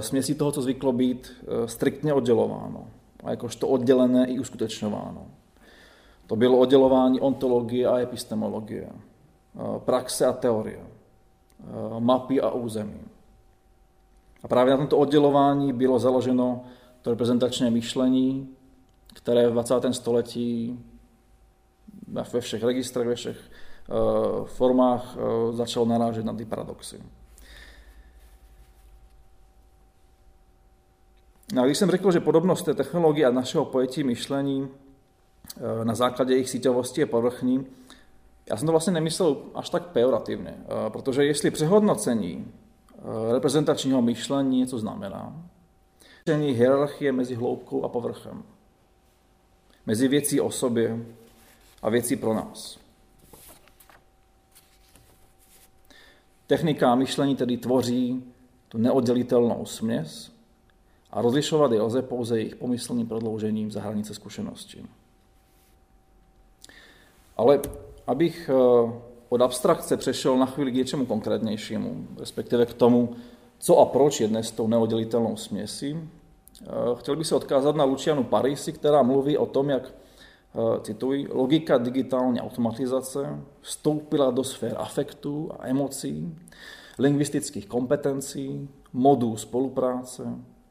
[0.00, 1.32] Směsí toho, co zvyklo být
[1.66, 2.86] striktně oddělováno
[3.26, 5.26] a jakožto oddělené i uskutečňováno.
[6.26, 8.88] To bylo oddělování ontologie a epistemologie,
[9.78, 10.80] praxe a teorie,
[11.98, 13.00] mapy a území.
[14.42, 16.64] A právě na tomto oddělování bylo založeno
[17.02, 18.48] to reprezentačné myšlení,
[19.14, 19.74] které v 20.
[19.90, 20.80] století
[22.08, 23.50] ve všech registrech, ve všech
[24.44, 25.16] formách
[25.50, 27.02] začalo narážet na ty paradoxy.
[31.60, 36.34] A když jsem řekl, že podobnost té technologie a našeho pojetí myšlení eh, na základě
[36.34, 37.66] jejich síťovosti je povrchní,
[38.50, 42.52] já jsem to vlastně nemyslel až tak pejorativně, eh, protože jestli přehodnocení
[42.92, 45.42] eh, reprezentačního myšlení něco znamená,
[46.26, 48.42] hierarchie mezi hloubkou a povrchem,
[49.86, 51.06] mezi věcí o sobě
[51.82, 52.78] a věcí pro nás.
[56.46, 58.24] Technika myšlení tedy tvoří
[58.68, 60.35] tu neoddělitelnou směs,
[61.16, 64.84] a rozlišovat je lze pouze jejich pomyslným prodloužením za hranice zkušenosti.
[67.36, 67.60] Ale
[68.06, 68.92] abych eh,
[69.28, 73.16] od abstrakce přešel na chvíli k něčemu konkrétnějšímu, respektive k tomu,
[73.58, 78.24] co a proč je dnes tou neoddělitelnou směsí, eh, chtěl bych se odkázat na Lucianu
[78.24, 79.94] Parisi, která mluví o tom, jak,
[80.54, 86.36] eh, cituji, logika digitální automatizace vstoupila do sfér afektů a emocí,
[86.98, 90.22] lingvistických kompetencí, modů spolupráce,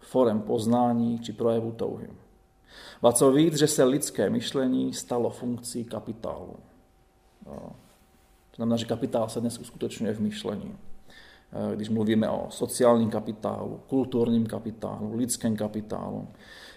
[0.06, 2.08] forem poznání či projevu touhy.
[3.04, 6.56] A co víc, že se lidské myšlení stalo funkcí kapitálu.
[7.46, 10.78] To znamená, že kapitál se dnes uskutečňuje v myšlení.
[11.76, 16.28] Když mluvíme o sociálním kapitálu, kulturním kapitálu, lidském kapitálu,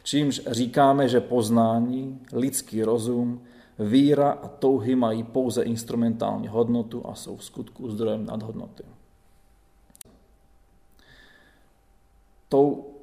[0.03, 3.43] čímž říkáme, že poznání, lidský rozum,
[3.79, 8.83] víra a touhy mají pouze instrumentální hodnotu a jsou v skutku zdrojem nadhodnoty.
[12.49, 12.98] Tou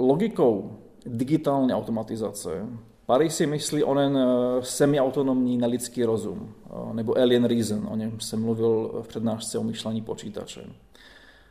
[0.00, 2.66] logikou digitální automatizace
[3.10, 8.42] Paris si myslí onen eh, semiautonomní nelidský rozum, eh, nebo alien reason, o něm jsem
[8.42, 10.64] mluvil v přednášce o myšlení počítače,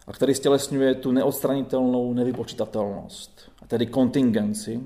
[0.08, 4.82] a který stělesňuje tu neodstranitelnou nevypočítatelnost, a tedy kontingenci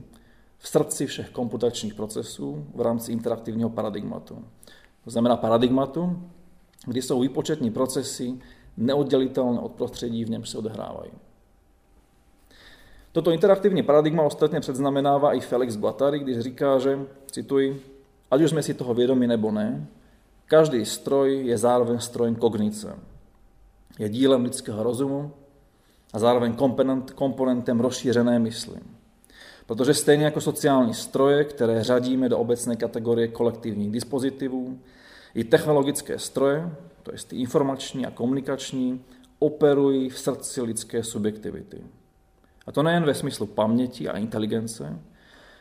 [0.58, 4.46] v srdci všech komputačních procesů v rámci interaktivního paradigmatu.
[5.04, 6.24] To znamená paradigmatu,
[6.86, 8.34] kdy jsou výpočetní procesy
[8.78, 11.12] neoddělitelné od prostředí, v něm se odehrávají.
[13.14, 17.00] Toto interaktivní paradigma ostatně předznamenává i Felix Blattari, když říká, že,
[17.32, 17.82] cituji,
[18.32, 19.88] ať už jsme si toho vědomi nebo ne,
[20.46, 22.96] každý stroj je zároveň strojem kognice.
[24.00, 25.32] Je dílem lidského rozumu
[26.14, 28.80] a zároveň komponent, komponentem rozšířené mysli.
[29.66, 34.80] Protože stejně jako sociální stroje, které řadíme do obecné kategorie kolektivních dispozitivů,
[35.36, 39.02] i technologické stroje, to je ty informační a komunikační,
[39.40, 41.84] operují v srdci lidské subjektivity.
[42.66, 45.00] A to nejen ve smyslu paměti a inteligence,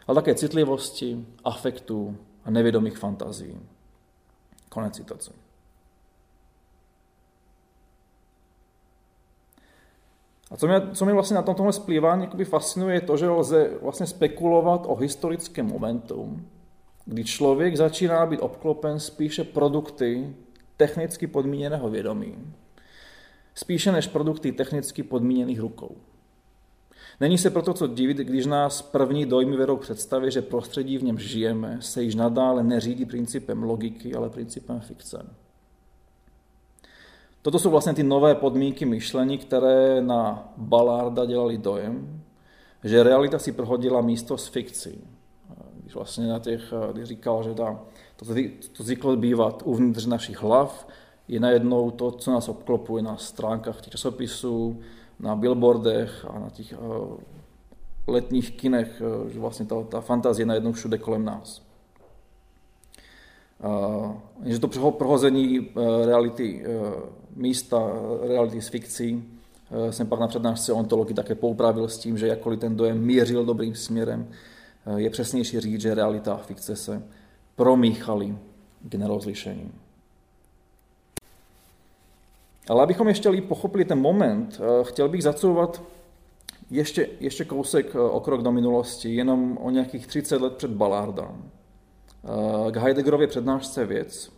[0.06, 3.60] ale také citlivosti, afektů a nevědomých fantazí.
[4.68, 5.32] Konec citace.
[10.50, 13.78] A co mě, co mě vlastně na tom tomhle splývání fascinuje, je to, že lze
[13.82, 16.40] vlastně spekulovat o historickém momentu,
[17.04, 20.36] kdy člověk začíná být obklopen spíše produkty
[20.76, 22.54] technicky podmíněného vědomí,
[23.54, 25.96] spíše než produkty technicky podmíněných rukou.
[27.20, 31.18] Není se proto co divit, když nás první dojmy vedou představě, že prostředí, v něm
[31.18, 35.26] žijeme, se již nadále neřídí principem logiky, ale principem fikce.
[37.42, 42.22] Toto jsou vlastně ty nové podmínky myšlení, které na Ballarda dělali dojem,
[42.84, 45.04] že realita si prohodila místo s fikcí.
[45.82, 47.80] Když vlastně na těch, když říkal, že ta,
[48.16, 48.26] to,
[48.76, 50.88] to zvyklo bývat uvnitř našich hlav,
[51.28, 54.80] je najednou to, co nás obklopuje na stránkách těch časopisů,
[55.20, 56.76] na billboardech a na těch eh,
[58.06, 61.62] letních kinech, eh, že vlastně ta, ta fantazie najednou všude kolem nás.
[64.44, 66.64] Že to prohození eh, reality
[67.36, 67.92] místa,
[68.28, 69.24] reality s fikcí,
[69.90, 73.74] jsem pak na přednášce ontologii také poupravil s tím, že jakkoliv ten dojem mířil dobrým
[73.74, 74.28] směrem,
[74.96, 77.02] je přesnější říct, že realita a fikce se
[77.56, 78.38] promíchaly
[78.88, 79.72] k nerozlišení.
[82.68, 85.82] Ale abychom ještě líp pochopili ten moment, eh, chtěl bych zacouvat
[86.70, 91.32] ještě, ještě kousek eh, o krok do minulosti, jenom o nějakých 30 let před Ballarda.
[92.70, 94.32] k Heideggerově přednášce věc,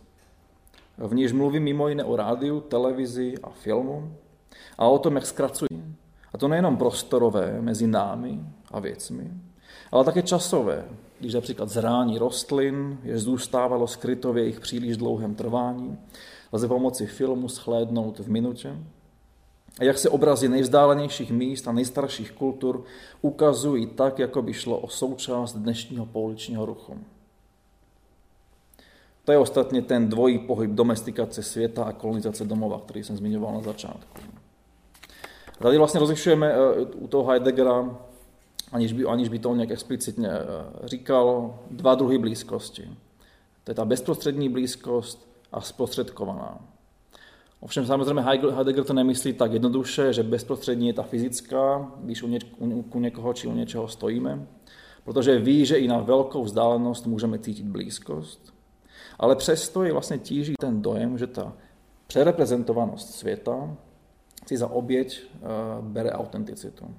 [0.97, 4.13] v níž mluví mimo jiné o rádiu, televizi a filmu
[4.77, 5.95] a o tom, jak zkracují.
[6.33, 8.39] A to nejenom prostorové mezi námi
[8.71, 9.31] a věcmi,
[9.91, 10.85] ale také časové,
[11.19, 15.97] když například zrání rostlin, je zůstávalo skryto v jejich příliš dlouhém trvání,
[16.55, 18.75] lze pomocí filmu schlédnout v minutě.
[19.79, 22.83] A jak se obrazy nejvzdálenějších míst a nejstarších kultur
[23.21, 26.99] ukazují tak, jako by šlo o součást dnešního pouličního ruchu.
[29.25, 33.61] To je ostatně ten dvojí pohyb domestikace světa a kolonizace domova, který jsem zmiňoval na
[33.61, 34.21] začátku.
[35.59, 37.97] Tady vlastně rozlišujeme eh, u toho Heideggera,
[38.71, 40.43] aniž by, aniž by to nějak explicitně eh,
[40.83, 42.89] říkal, dva druhy blízkosti.
[43.63, 46.59] To je ta bezprostřední blízkost a zprostředkovaná.
[47.59, 52.45] Ovšem samozřejmě Heidegger to nemyslí tak jednoduše, že bezprostřední je ta fyzická, když u, něč,
[52.93, 54.47] u někoho či u něčeho stojíme,
[55.03, 58.53] protože ví, že i na velkou vzdálenost můžeme cítit blízkost,
[59.19, 61.53] ale přesto je vlastně tíží ten dojem, že ta
[62.07, 63.77] přereprezentovanost světa
[64.47, 66.95] si za oběť uh, bere autenticitu.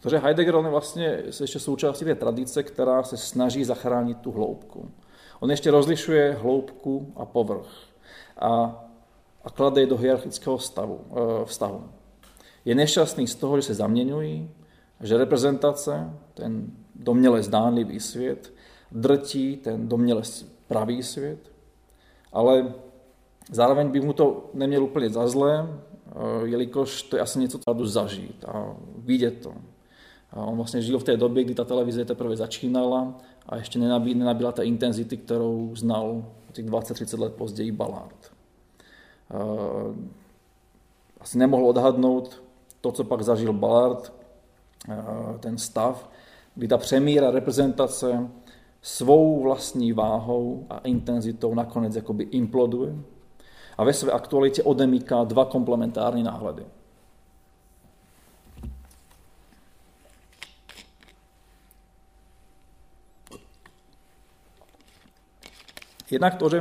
[0.00, 4.90] Protože Heidegger on je vlastně ještě součástí té tradice, která se snaží zachránit tu hloubku.
[5.42, 7.66] On ještě rozlišuje hloubku a povrch
[8.38, 8.84] a,
[9.44, 11.82] a klade je do hierarchického stavu, uh, vztahu.
[12.64, 14.50] Je nešťastný z toho, že se zaměňují,
[15.00, 18.52] že reprezentace, ten doměle zdánlivý svět,
[18.92, 20.22] drtí ten doměle
[20.68, 21.50] pravý svět,
[22.32, 22.74] ale
[23.50, 25.68] zároveň by mu to neměl úplně za zlé,
[26.12, 29.52] Eh, jelikož to je asi něco, co zažít a vidět to.
[30.30, 34.52] A on vlastně žil v té době, kdy ta televize teprve začínala a ještě nenabila
[34.52, 38.32] ta intenzity, kterou znal těch 20-30 let později Ballard.
[39.30, 39.94] Eh,
[41.20, 42.42] asi nemohl odhadnout
[42.80, 44.12] to, co pak zažil Ballard,
[44.88, 44.94] eh,
[45.40, 46.10] ten stav,
[46.54, 48.28] kdy ta přemíra reprezentace
[48.82, 52.94] svou vlastní váhou a intenzitou nakonec jakoby imploduje
[53.78, 56.66] a ve své aktualitě odemíká dva komplementární náhledy.
[66.12, 66.58] Jednak to, že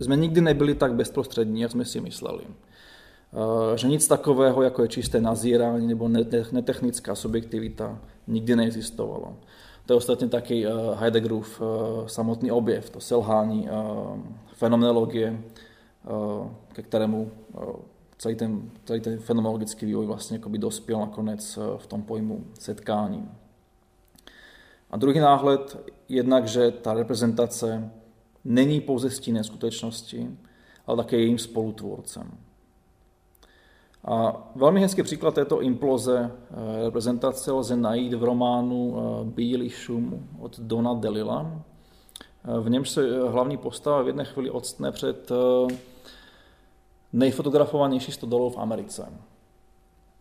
[0.00, 2.44] e, jsme nikdy nebyli tak bezprostřední, jak jsme si mysleli.
[2.44, 6.08] E, že nic takového, jako je čisté nazírání nebo
[6.52, 9.36] netechnická subjektivita, nikdy neexistovalo.
[9.86, 13.72] To je ostatně taky eh, Heideggerův eh, samotný objev, to selhání eh,
[14.52, 15.40] fenomenologie,
[16.72, 17.30] ke kterému
[18.18, 23.30] celý ten, celý ten fenomenologický vývoj vlastně by dospěl nakonec v tom pojmu setkání.
[24.90, 25.76] A druhý náhled,
[26.08, 27.90] jednak, že ta reprezentace
[28.44, 30.30] není pouze stínem skutečnosti,
[30.86, 32.30] ale také jejím spolutvůrcem.
[34.04, 40.28] A velmi hezký příklad této imploze eh, reprezentace lze najít v románu eh, Bílý šum
[40.38, 41.52] od Dona Delila.
[42.44, 45.32] Eh, v němž se hlavní postava v jedné chvíli odstne před
[47.12, 49.12] nejfotografovanější stodolou v Americe.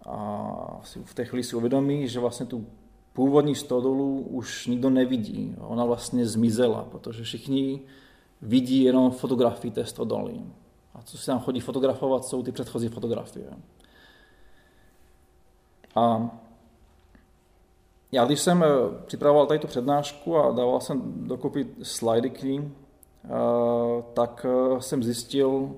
[0.05, 2.65] A v té chvíli si uvědomí, že vlastně tu
[3.15, 5.55] původní stodolu už nikdo nevidí.
[5.59, 7.81] Ona vlastně zmizela, protože všichni
[8.41, 10.41] vidí jenom fotografii té stodoly.
[10.93, 13.49] A co se nám chodí fotografovat, jsou ty předchozí fotografie.
[15.95, 16.29] A
[18.11, 18.67] já když jsem eh,
[19.05, 22.73] připravoval tady tu přednášku a dával jsem dokupy slajdy k ní,
[23.25, 23.29] eh,
[24.13, 25.75] tak eh, jsem zjistil,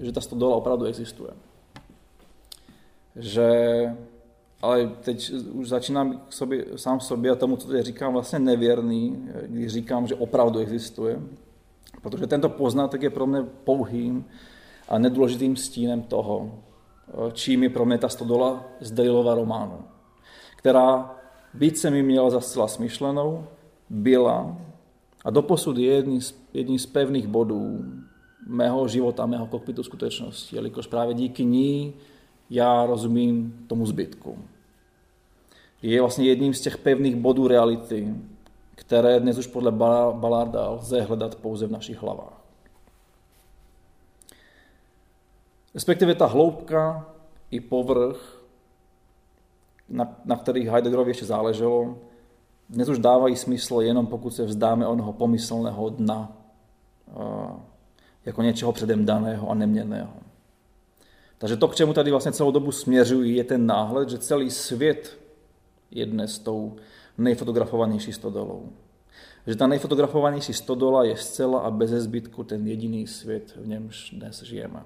[0.00, 1.30] že ta stodola opravdu existuje.
[3.16, 3.50] Že,
[4.62, 9.28] ale teď už začínám k sobě, sám sobě a tomu, co teď říkám, vlastně nevěrný,
[9.46, 11.20] když říkám, že opravdu existuje.
[12.02, 14.24] Protože tento poznatek je pro mě pouhým
[14.88, 16.58] a nedůležitým stínem toho,
[17.32, 19.78] čím je pro mě ta stodola z Dalilova románu,
[20.56, 21.16] která,
[21.54, 23.46] byť se mi měla za zcela smyšlenou,
[23.90, 24.56] byla
[25.24, 26.34] a doposud je jedním z,
[26.76, 27.84] z pevných bodů
[28.46, 31.94] mého života, mého kokpitu skutečnosti, jelikož právě díky ní
[32.50, 34.38] já rozumím tomu zbytku.
[35.82, 38.14] Je vlastně jedním z těch pevných bodů reality,
[38.74, 39.72] které dnes už podle
[40.12, 42.40] Balarda lze hledat pouze v našich hlavách.
[45.74, 47.06] Respektive ta hloubka
[47.50, 48.42] i povrch,
[49.88, 51.98] na, na kterých Heideggerovi ještě záleželo,
[52.68, 56.32] dnes už dávají smysl jenom pokud se vzdáme onoho pomyslného dna,
[58.24, 60.12] jako něčeho předem daného a neměného.
[61.38, 65.18] Takže to, k čemu tady vlastně celou dobu směřují, je ten náhled, že celý svět
[65.90, 66.76] je dnes tou
[67.18, 68.68] nejfotografovanější stodolou.
[69.46, 74.42] Že ta nejfotografovanější stodola je zcela a bez zbytku ten jediný svět, v němž dnes
[74.42, 74.82] žijeme.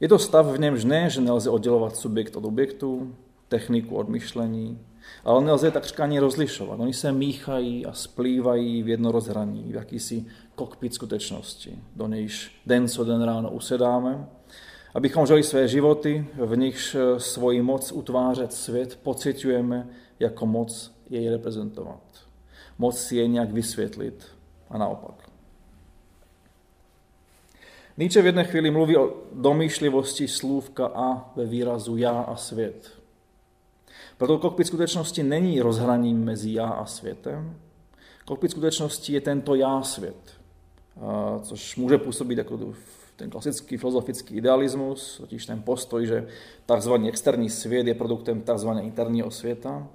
[0.00, 3.14] Je to stav, v němž ne, že nelze oddělovat subjekt od objektu,
[3.48, 4.78] techniku od myšlení,
[5.24, 6.80] Ale nelze takřka ani rozlišovat.
[6.80, 10.26] Oni se míchají a splývají v jedno rozhraní, v jakýsi
[10.56, 14.28] kokpit skutečnosti, do nějž den co den ráno usedáme,
[14.94, 19.88] abychom žili své životy, v nichž svoji moc utvářet svět pocitujeme
[20.20, 22.02] jako moc jej reprezentovat.
[22.78, 24.24] Moc si je nějak vysvětlit
[24.70, 25.30] a naopak.
[27.96, 32.92] Nietzsche v jedné chvíli mluví o domýšlivosti slůvka a ve výrazu já a svět.
[34.18, 37.56] Proto kokpit skutečnosti není rozhraním mezi já a světem.
[38.24, 40.35] Kokpit skutečnosti je tento já svět,
[41.42, 42.58] což může působit jako
[43.16, 46.28] ten klasický filozofický idealismus, totiž ten postoj, že
[46.76, 46.92] tzv.
[47.08, 48.68] externí svět je produktem tzv.
[48.80, 49.88] interního světa,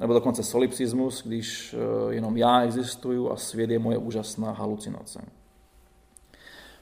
[0.00, 5.20] nebo dokonce solipsismus, když e, jenom já existuju a svět je moje úžasná halucinace.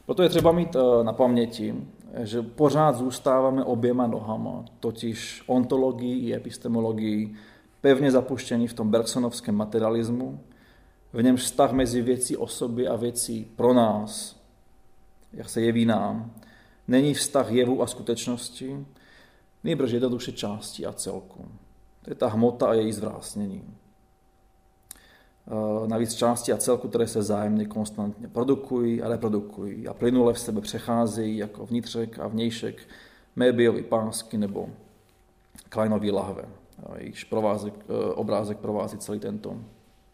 [0.06, 1.74] Proto je třeba mít e, na paměti,
[2.22, 7.34] že pořád zůstáváme oběma nohama, totiž ontologii i epistemologii,
[7.80, 10.40] pevně zapuštění v tom Bergsonovském materialismu,
[11.12, 14.40] v němž vztah mezi věcí osoby a věcí pro nás,
[15.32, 16.34] jak se jeví nám,
[16.88, 18.86] není vztah jevu a skutečnosti,
[19.64, 21.48] nejbrž jednoduše části a celku.
[22.02, 23.64] To je ta hmota a její zvrásnění.
[25.46, 30.38] Eh, navíc části a celku, které se zájemně konstantně produkují a reprodukují a plynule v
[30.38, 32.88] sebe přecházejí jako vnitřek a vnějšek
[33.36, 34.68] mébiový pásky nebo
[35.68, 36.44] Kleinový lahve.
[36.98, 39.56] Jejichž eh, obrázek provází celý tento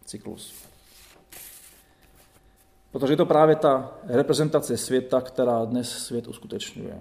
[0.05, 0.76] cyklus.
[2.97, 6.99] Protože je to právě ta reprezentace světa, která dnes svět uskutečňuje.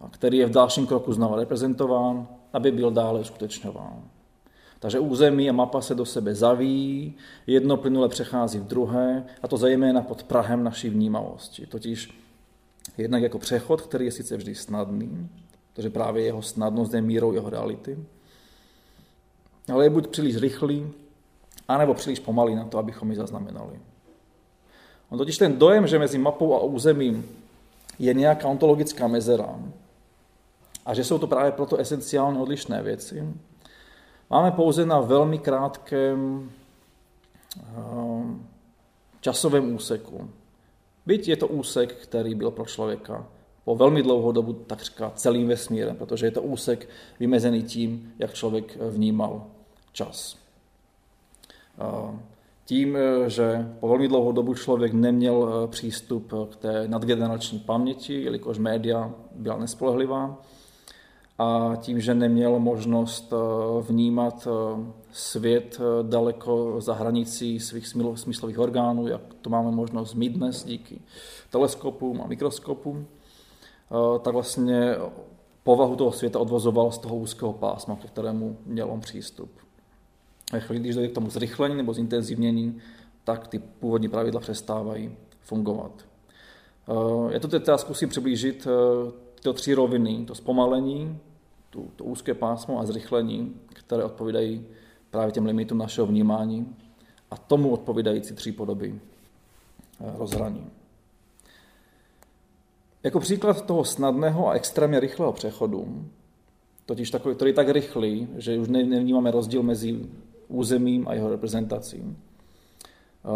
[0.00, 4.02] A který je v dalším kroku znovu reprezentován, aby byl dále uskutečňován.
[4.78, 7.14] Takže území a mapa se do sebe zavíjí,
[7.46, 11.66] jedno plynule přechází v druhé, a to zejména pod Prahem naší vnímavosti.
[11.66, 12.20] Totiž
[12.98, 15.28] jednak jako přechod, který je sice vždy snadný,
[15.72, 17.98] protože právě jeho snadnost je mírou jeho reality,
[19.72, 20.92] ale je buď příliš rychlý,
[21.68, 23.80] anebo příliš pomalý na to, abychom ji zaznamenali.
[25.14, 27.28] On totiž ten dojem, že mezi mapou a územím
[27.98, 29.58] je nějaká ontologická mezera
[30.86, 33.28] a že jsou to právě proto esenciálně odlišné věci,
[34.30, 36.50] máme pouze na velmi krátkém
[37.76, 38.46] ehm,
[39.20, 40.30] časovém úseku.
[41.06, 43.26] Byť je to úsek, který byl pro člověka
[43.64, 46.88] po velmi dlouhou dobu takřka celým vesmírem, protože je to úsek
[47.20, 49.46] vymezený tím, jak člověk vnímal
[49.92, 50.36] čas.
[52.64, 58.58] Tím, že po velmi dlouhou dobu člověk neměl eh, přístup k té nadgenerační paměti, jelikož
[58.58, 60.38] média byla nespolehlivá,
[61.38, 68.58] a tím, že neměl možnost eh, vnímat eh, svět eh, daleko za hranicí svých smyslových
[68.58, 71.00] orgánů, jak to máme možnost mít dnes díky
[71.50, 73.06] teleskopům a mikroskopům,
[74.22, 74.94] tak vlastně
[75.62, 79.50] povahu toho světa odvozoval z toho úzkého pásma, ke kterému měl on přístup.
[80.52, 82.78] Ve chvíli, když dojde k tomu zrychlení nebo zintenzivnění,
[83.24, 85.92] tak ty původní pravidla přestávají fungovat.
[87.30, 88.66] Já to teď zkusím přiblížit
[89.34, 91.18] tyto tři roviny, to zpomalení,
[91.70, 94.66] tu, to úzké pásmo a zrychlení, které odpovídají
[95.10, 96.76] právě těm limitům našeho vnímání
[97.30, 99.00] a tomu odpovídající tři podoby
[100.00, 100.66] eh, rozhraní.
[103.02, 106.04] Jako příklad toho snadného a extrémně rychlého přechodu,
[106.86, 110.06] totiž takový, který je tak rychlý, že už nevnímáme rozdíl mezi
[110.48, 113.28] územím a jeho reprezentací, eh,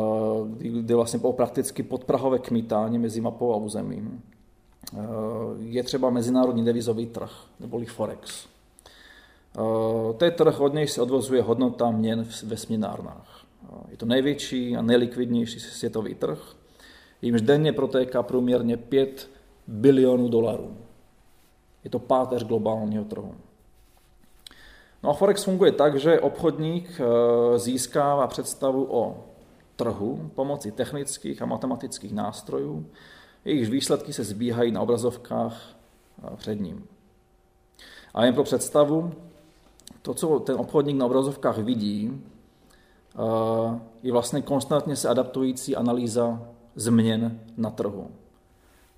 [0.47, 4.23] kdy, kdy vlastně po prakticky podprahové kmitání mezi mapou a územím.
[4.95, 4.99] Eh,
[5.59, 7.31] je třeba mezinárodní devizový trh,
[7.61, 8.47] neboli Forex.
[8.47, 13.45] Eh, to je trh, od něj se odvozuje hodnota měn ve směnárnách.
[13.89, 16.55] Je to největší a nejlikvidnější světový trh,
[17.23, 19.31] jimž denně protéká průměrně 5
[19.67, 20.77] bilionů dolarů.
[21.85, 23.35] Je to páteř globálního trhu.
[25.03, 27.01] No a Forex funguje tak, že obchodník
[27.57, 29.25] získává představu o
[29.77, 32.87] trhu pomocí technických a matematických nástrojů,
[33.45, 35.77] jejichž výsledky se zbíhají na obrazovkách
[36.37, 36.87] před ním.
[38.15, 39.13] A jen pro představu,
[40.03, 42.23] to, co ten obchodník na obrazovkách vidí,
[44.03, 46.43] je vlastně konstantně se adaptující analýza
[46.75, 48.11] změn na trhu.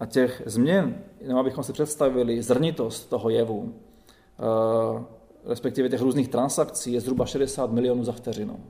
[0.01, 3.75] A těch změn, jenom abychom si představili zrnitost toho jevu,
[5.45, 8.61] respektive těch různých transakcí, je zhruba 60 milionů za vteřinu.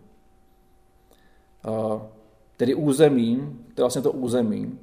[2.56, 4.78] Tedy území, to je vlastně to území,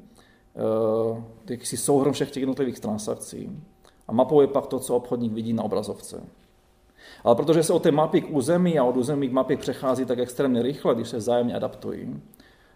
[0.58, 3.64] Eh, jakýsi souhrn všech těch jednotlivých transakcí.
[4.08, 6.24] A mapou je pak to, co obchodník vidí na obrazovce.
[7.24, 10.20] Ale protože se o té mapy k území a od území k mapě přechází tak
[10.20, 12.22] extrémně rychle, když se vzájemně adaptují,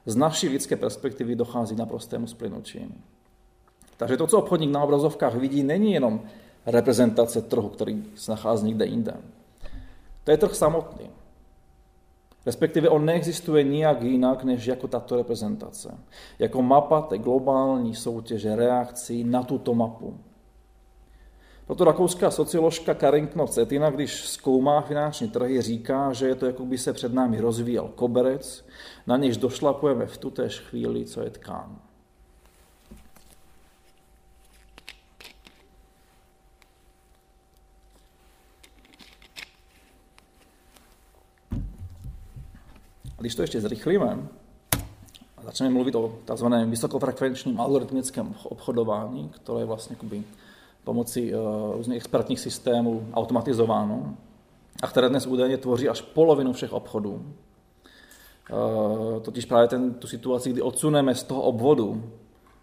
[0.06, 2.94] z naší lidské perspektivy dochází na prostému splynutí.
[3.98, 6.22] Takže to, co obchodník na obrazovkách vidí, není jenom
[6.66, 9.14] reprezentace trhu, který se nachází někde jinde,
[10.24, 11.10] To je trh samotný.
[12.46, 15.98] Respektive on neexistuje nijak jinak, než jako tato reprezentace.
[16.40, 20.18] Jako mapa té globální soutěže reakcí na tuto mapu.
[21.66, 26.78] Proto rakouská socioložka Karin Knov-Cetina, když zkoumá finanční trhy, říká, že je to, jako by
[26.78, 28.66] se před námi rozvíjel koberec,
[29.08, 31.80] na nějž došlapujeme v tutéž chvíli, co je tkán.
[43.22, 44.18] Když to ještě zrychlíme
[45.38, 46.46] a začneme mluvit o tzv.
[46.66, 49.96] vysokofrekvenčním algoritmickém obchodování, které je vlastně
[50.84, 51.40] pomocí uh,
[51.76, 54.16] různých expertních systémů automatizováno
[54.84, 57.12] a které dnes údajně tvoří až polovinu všech obchodů.
[57.12, 62.04] Uh, totiž právě ten, tu situaci, kdy odsuneme z toho obvodu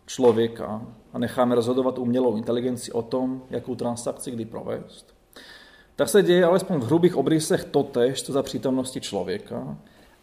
[0.07, 0.83] člověka
[1.13, 5.15] a necháme rozhodovat umělou inteligenci o tom, jakou transakci kdy provést,
[5.97, 9.77] tak se děje alespoň v hrubých obrysech totež, co za přítomnosti člověka,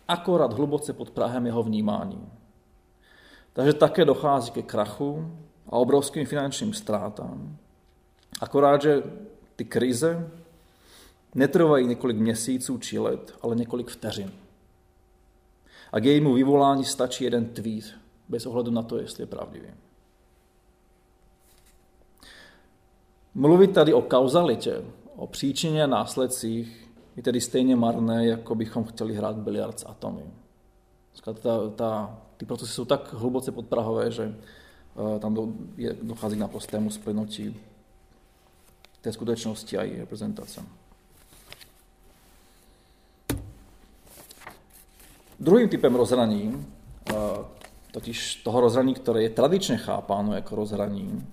[0.07, 2.29] akorát hluboce pod Prahem jeho vnímání.
[3.53, 5.31] Takže také dochází ke krachu
[5.67, 7.57] a obrovským finančním ztrátám.
[8.41, 9.03] Akorát, že
[9.55, 10.29] ty krize
[11.35, 14.31] netrvají několik měsíců či let, ale několik vteřin.
[15.91, 17.95] A k jejímu vyvolání stačí jeden tweet,
[18.29, 19.67] bez ohledu na to, jestli je pravdivý.
[23.33, 24.81] Mluvit tady o kauzalitě,
[25.15, 26.84] o příčině a následcích
[27.15, 30.23] je tedy stejně marné, jako bychom chtěli hrát biliard s atomy.
[31.23, 34.35] Ta, ta, ty procesy jsou tak hluboce podprahové, že
[34.95, 35.47] uh, tam do,
[35.77, 37.57] je, dochází k naprostému splynutí
[39.01, 40.63] té skutečnosti a její reprezentace.
[45.39, 46.65] Druhým typem rozhraní,
[47.13, 47.17] uh,
[47.91, 51.27] totiž toho rozhraní, které je tradičně chápáno jako rozhraní,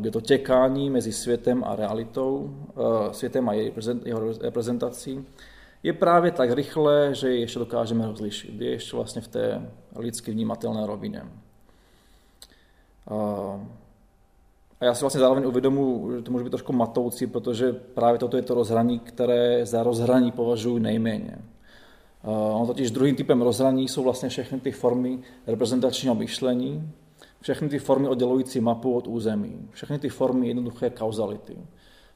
[0.00, 2.56] kde to těkání mezi světem a realitou,
[3.12, 5.26] světem a jeho reprezentací,
[5.82, 8.60] je právě tak rychlé, že ji ještě dokážeme rozlišit.
[8.60, 11.22] Je ještě vlastně v té lidsky vnímatelné rovině.
[14.80, 18.36] A já si vlastně zároveň uvědomuji, že to může být trošku matoucí, protože právě toto
[18.36, 21.38] je to rozhraní, které za rozhraní považuji nejméně.
[22.52, 26.92] On totiž druhým typem rozhraní jsou vlastně všechny ty formy reprezentačního myšlení,
[27.46, 31.56] všechny ty formy oddělující mapu od území, všechny ty formy jednoduché kauzality.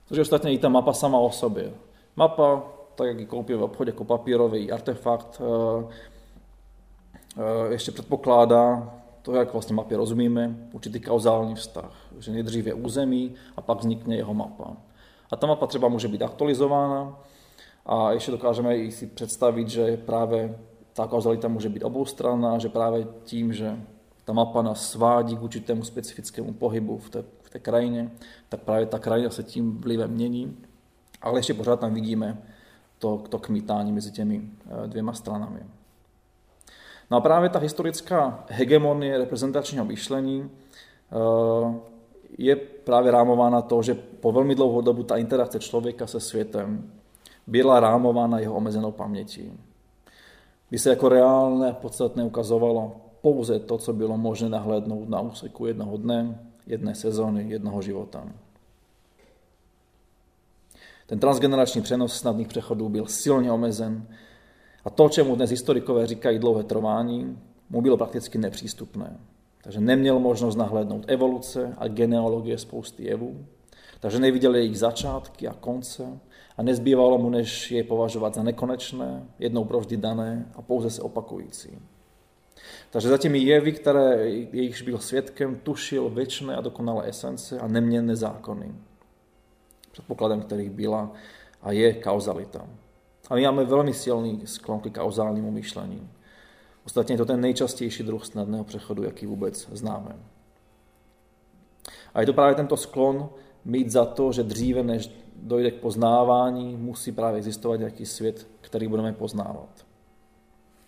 [0.07, 1.73] Což je ostatně i ta mapa sama o sobě.
[2.17, 2.63] Mapa,
[2.95, 5.87] tak jak ji koupí v obchodě jako papírový artefakt, eh,
[7.39, 13.61] eh, ještě předpokládá to, jak vlastně mapě rozumíme, určitý kauzální vztah, že nejdříve území a
[13.61, 14.77] pak vznikne jeho mapa.
[15.31, 17.19] A ta mapa třeba může být aktualizována
[17.87, 20.59] a ještě dokážeme i si představit, že právě
[20.93, 23.77] ta kauzalita může být oboustranná, že právě tím, že
[24.31, 28.11] ta mapa nás svádí k určitému specifickému pohybu v té, v té krajině,
[28.49, 30.57] tak právě ta krajina se tím vlivem mění,
[31.23, 32.39] ale ještě pořád tam vidíme
[32.99, 35.61] to, to kmítání mezi těmi eh, dvěma stranami.
[37.11, 41.75] No a právě ta historická hegemonie reprezentačního myšlení eh,
[42.39, 46.91] je právě rámována to, že po velmi dlouhou dobu ta interakce člověka se světem
[47.47, 49.53] byla rámována jeho omezenou pamětí.
[50.71, 55.97] By se jako reálné podstatné ukazovalo pouze to, co bylo možné nahlédnout na úseku jednoho
[55.97, 58.25] dne, jedné sezóny, jednoho života.
[61.07, 64.07] Ten transgenerační přenos snadných přechodů byl silně omezen
[64.85, 67.39] a to, čemu dnes historikové říkají dlouhé trvání,
[67.71, 69.17] mu bylo prakticky nepřístupné.
[69.63, 73.47] Takže neměl možnost nahlédnout evoluce a genealogie spousty jevů,
[74.01, 76.21] takže neviděl jejich začátky a konce
[76.57, 81.79] a nezbývalo mu, než je považovat za nekonečné, jednou provždy dané a pouze se opakující.
[82.91, 88.17] Takže za těmi jevy, které jejichž byl svědkem, tušil věčné a dokonalé esence a neměnné
[88.17, 88.75] zákony.
[89.93, 91.13] Předpokladem kterých byla
[91.63, 92.67] a je kauzalita.
[93.31, 96.11] A my máme velmi silný sklon k kauzálnímu myšlení.
[96.87, 100.17] Ostatně je to ten nejčastější druh snadného přechodu, jaký vůbec známe.
[102.15, 103.29] A je to právě tento sklon
[103.65, 108.89] mít za to, že dříve, než dojde k poznávání, musí právě existovat nějaký svět, který
[108.89, 109.90] budeme poznávat.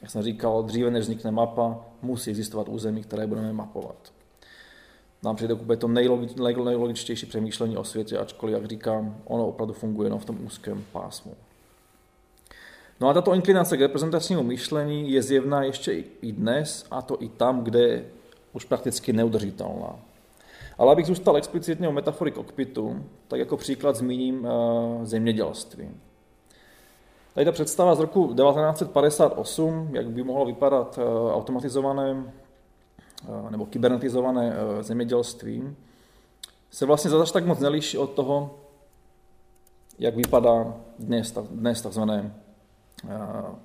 [0.03, 4.12] Jak jsem říkal, dříve než vznikne mapa, musí existovat území, které budeme mapovat.
[5.22, 10.18] Nám přijde úplně to nejlogičtější přemýšlení o světě, ačkoliv, jak říkám, ono opravdu funguje jenom
[10.18, 11.34] v tom úzkém pásmu.
[13.00, 15.92] No a tato inklinace k reprezentačnímu myšlení je zjevná ještě
[16.22, 18.05] i dnes, a to i tam, kde je
[18.53, 19.98] už prakticky neudržitelná.
[20.78, 25.88] Ale abych zůstal explicitně o metafory kokpitu, tak jako příklad zmíním uh, zemědělství.
[27.35, 32.24] Tady ta představa z roku 1958, jak by mohlo vypadat eh, automatizované
[33.24, 35.76] eh, nebo kybernetizované eh, zemědělství,
[36.70, 38.59] se vlastně zase tak moc neliší od toho,
[39.99, 42.35] jak vypadá dnes, dnes takzvané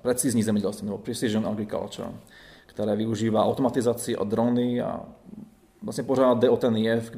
[0.01, 2.09] precízní zemědělství, nebo precision agriculture,
[2.65, 5.01] které využívá automatizaci a drony a
[5.81, 7.11] vlastně pořád jde o ten jev,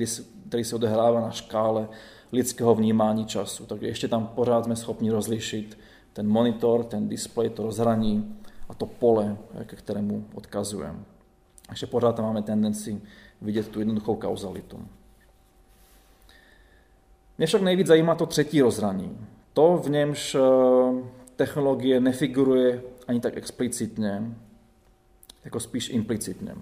[0.47, 1.87] který se odehrává na škále
[2.31, 3.65] lidského vnímání času.
[3.65, 5.77] Takže ještě tam pořád jsme schopni rozlišit
[6.13, 8.39] ten monitor, ten display, to rozhraní
[8.69, 10.99] a to pole, ke kterému odkazujeme.
[11.69, 13.01] Ještě pořád tam máme tendenci
[13.41, 14.79] vidět tu jednoduchou kauzalitu.
[17.37, 19.17] Mě však nejvíc zajímá to třetí rozhraní.
[19.53, 20.39] To, v němž eh,
[21.35, 24.35] technologie nefiguruje ani tak explicitně,
[25.45, 26.55] jako spíš implicitně.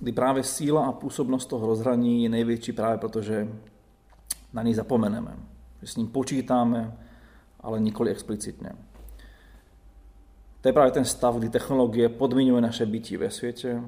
[0.00, 3.48] Kdy právě síla a působnost toho rozhraní je největší právě protože
[4.52, 5.36] na něj zapomeneme.
[5.80, 6.96] Že s ním počítáme,
[7.60, 8.70] ale nikoli explicitně.
[10.60, 13.82] To je právě ten stav, kdy technologie podmiňuje naše bytí ve světě,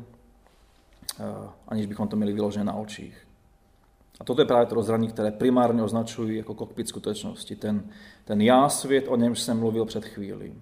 [1.20, 1.24] eh,
[1.68, 3.26] aniž bychom to měli vyložené na očích.
[4.20, 7.56] A toto je právě to rozhraní, které primárně označují jako kokpit skutečnosti.
[7.56, 7.82] Ten,
[8.24, 10.54] ten já svět, o němž jsem mluvil před chvílí.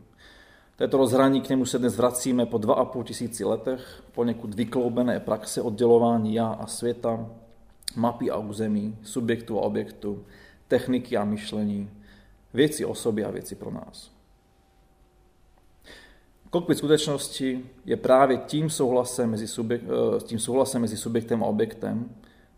[0.79, 4.55] Této rozhraní k němu se dnes vracíme po dva a půl tisíci letech, po někud
[4.55, 7.27] vykloubené praxe oddělování já a světa,
[7.97, 10.25] mapy a území, subjektu a objektu,
[10.69, 11.91] techniky a myšlení,
[12.55, 14.11] věci o sobě a věci pro nás.
[16.51, 22.11] Kokpit skutečnosti je právě tím souhlasem mezi, subjek, eh, tím souhlasem mezi subjektem a objektem,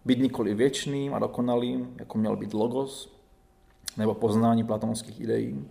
[0.04, 3.16] být nikoli věčným a dokonalým, jako měl být logos,
[3.96, 5.64] nebo poznání platonských ideí,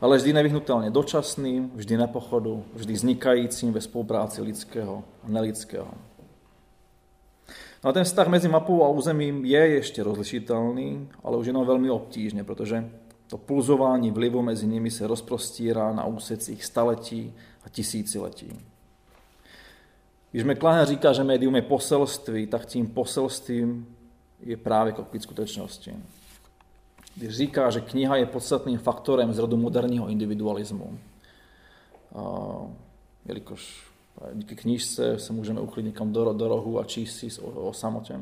[0.00, 5.88] ale vždy nevyhnutelně dočasným, vždy nepochodu, vždy vznikajícím ve spolupráci lidského a nelidského.
[7.84, 11.90] No a ten vztah mezi mapou a územím je ještě rozlišitelný, ale už jenom velmi
[11.90, 12.90] obtížně, protože
[13.26, 17.34] to pulzování vlivu mezi nimi se rozprostírá na úsecích staletí
[17.64, 18.60] a tisíciletí.
[20.30, 23.96] Když McLaren říká, že médium je poselství, tak tím poselstvím
[24.40, 25.94] je právě kokpit skutečnosti
[27.16, 30.98] když říká, že kniha je podstatným faktorem z rodu moderního individualismu.
[32.14, 32.22] A,
[33.26, 33.86] jelikož
[34.34, 38.20] díky knížce se můžeme uklidnit někam do, do rohu a číst si o, o samotě.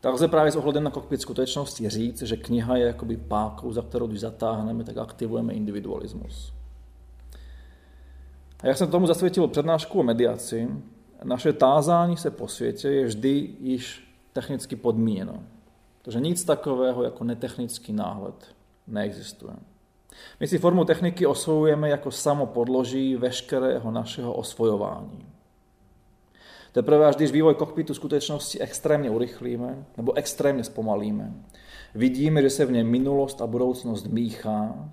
[0.00, 3.82] Tak lze právě s ohledem na kokpit skutečnosti říct, že kniha je jakoby pákou, za
[3.82, 6.52] kterou když zatáhneme, tak aktivujeme individualismus.
[8.62, 10.68] A jak jsem tomu zasvětil přednášku o mediaci,
[11.24, 15.42] naše tázání se po světě je vždy již technicky podmíněno.
[16.02, 18.54] Protože nic takového jako netechnický náhled
[18.86, 19.54] neexistuje.
[20.40, 25.26] My si formu techniky osvojujeme jako samo podloží veškerého našeho osvojování.
[26.72, 31.34] Teprve až když vývoj kokpitu skutečnosti extrémně urychlíme nebo extrémně zpomalíme,
[31.94, 34.90] vidíme, že se v něm minulost a budoucnost míchá,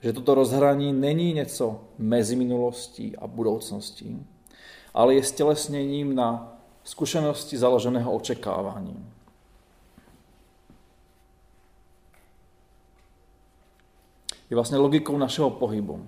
[0.00, 4.26] že toto rozhraní není něco mezi minulostí a budoucností,
[4.94, 9.06] ale je stělesněním na zkušenosti založeného očekávání.
[14.52, 16.06] Je vlastně logikou našeho pohybu.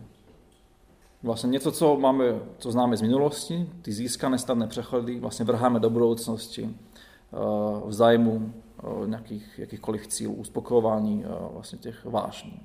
[1.22, 2.24] Vlastně něco, co, máme,
[2.58, 7.36] co známe z minulosti, ty získané stavné přechody, vlastně vrháme do budoucnosti eh,
[7.84, 12.60] v zájmu eh, nějakých jakýchkoliv cílů, uspokojování eh, vlastně těch vášní.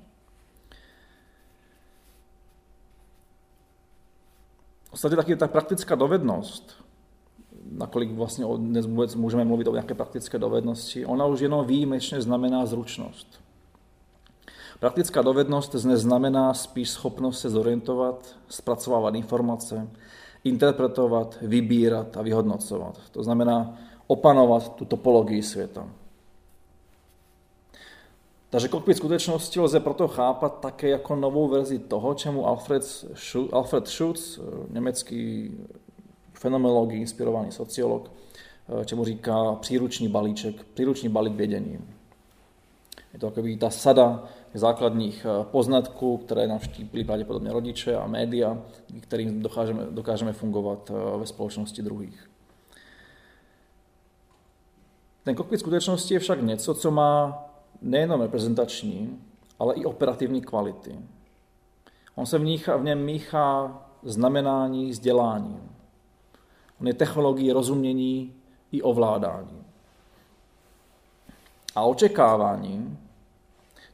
[4.90, 6.84] Ostatně taky ta praktická dovednost,
[7.70, 12.66] nakolik vlastně dnes vůbec můžeme mluvit o nějaké praktické dovednosti, ona už jenom výjimečně znamená
[12.66, 13.49] zručnost.
[14.80, 19.88] Praktická dovednost znamená spíš schopnost se zorientovat, zpracovávat informace,
[20.44, 22.98] interpretovat, vybírat a vyhodnocovat.
[23.10, 25.88] To znamená opanovat tu topologii světa.
[28.50, 33.06] Takže kokpit skutečnosti lze proto chápat také jako novou verzi toho, čemu Alfred,
[33.52, 35.50] Alfred Schutz, německý
[36.32, 38.10] fenomenologií inspirovaný sociolog,
[38.84, 41.78] čemu říká příruční balíček, příruční balík vědění.
[43.12, 48.58] Je to takový ta sada základních eh, poznatků, které nám vštípili pravděpodobně rodiče a média,
[49.00, 52.30] kterým dokážeme, dokážeme fungovat eh, ve společnosti druhých.
[55.24, 57.44] Ten kokpit skutečnosti je však něco, co má
[57.82, 59.18] nejenom reprezentační,
[59.58, 60.98] ale i operativní kvality.
[62.14, 65.70] On se v, nich, v něm míchá znamenání s děláním.
[66.80, 68.34] On je technologií rozumění
[68.72, 69.59] i ovládání.
[71.74, 72.98] A očekávání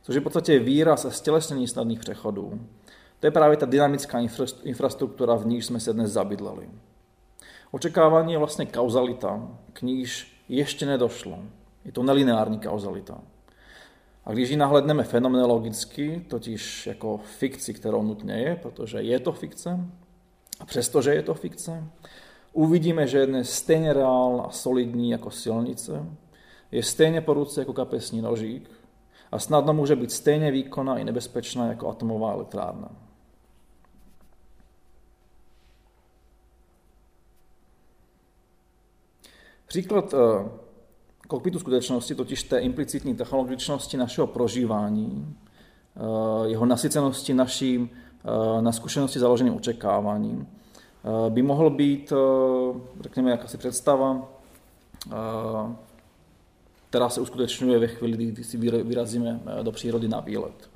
[0.06, 2.60] což je v podstatě výraz stělesnění snadných přechodů.
[3.20, 4.18] To je právě ta dynamická
[4.62, 6.68] infrastruktura, v níž jsme se dnes zabydleli.
[7.70, 11.38] Očekávání je vlastně kauzalita, k níž ještě nedošlo.
[11.84, 13.20] Je to nelineární kauzalita.
[14.24, 19.80] A když ji nahledneme fenomenologicky, totiž jako fikci, kterou nutně je, protože je to fikce,
[20.60, 21.84] a přestože je to fikce,
[22.52, 26.06] uvidíme, že je stejně reál a solidní jako silnice,
[26.72, 28.70] je stejně po ruce jako kapesní nožík
[29.32, 32.88] a snadno může být stejně výkonná i nebezpečná jako atomová elektrárna.
[39.66, 40.48] Příklad eh,
[41.28, 45.36] kokpitu skutečnosti, totiž té implicitní technologičnosti našeho prožívání,
[45.96, 50.48] eh, jeho nasycenosti naším eh, na zkušenosti založeným očekáváním,
[51.28, 52.12] by mohl být,
[53.00, 54.28] řekněme, jakási představa,
[56.90, 60.70] která se uskutečňuje ve chvíli, kdy si vyrazíme do přírody na výlet.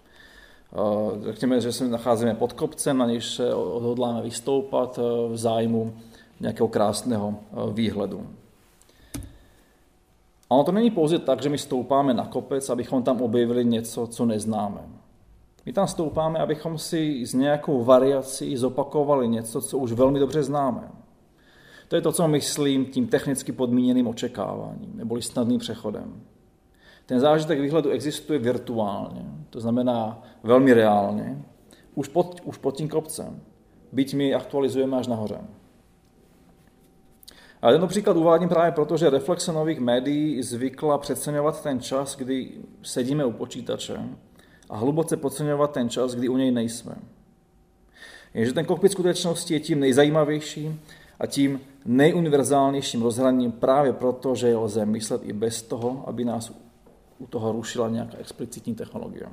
[1.25, 4.99] Řekněme, že se nacházíme pod kopcem, na nějž se odhodláme vystoupat
[5.29, 5.95] v zájmu
[6.41, 7.35] nějakého krásného
[7.73, 8.27] výhledu.
[10.51, 14.27] A to není pouze tak, že my stoupáme na kopec, abychom tam objevili něco, co
[14.27, 14.81] neznáme.
[15.67, 20.89] My tam stoupáme, abychom si s nějakou variací zopakovali něco, co už velmi dobře známe.
[21.91, 26.23] To je to, co myslím tím technicky podmíněným očekáváním, neboli snadným přechodem.
[27.07, 31.43] Ten zážitek výhledu existuje virtuálně, to znamená velmi reálně,
[31.95, 33.41] už pod, už pod tím kopcem,
[33.93, 35.39] byť my aktualizujeme až nahoře.
[37.63, 42.53] A tento příklad uvádím právě proto, že reflexe nových médií zvykla přeceňovat ten čas, kdy
[42.83, 44.01] sedíme u počítače
[44.69, 46.95] a hluboce podceňovat ten čas, kdy u něj nejsme.
[48.35, 50.81] Jenže ten kokpit skutečnosti je tím nejzajímavějším
[51.21, 56.53] a tím nejuniverzálnějším rozhraním právě proto, že je lze myslet i bez toho, aby nás
[57.19, 59.27] u toho rušila nějaká explicitní technologie.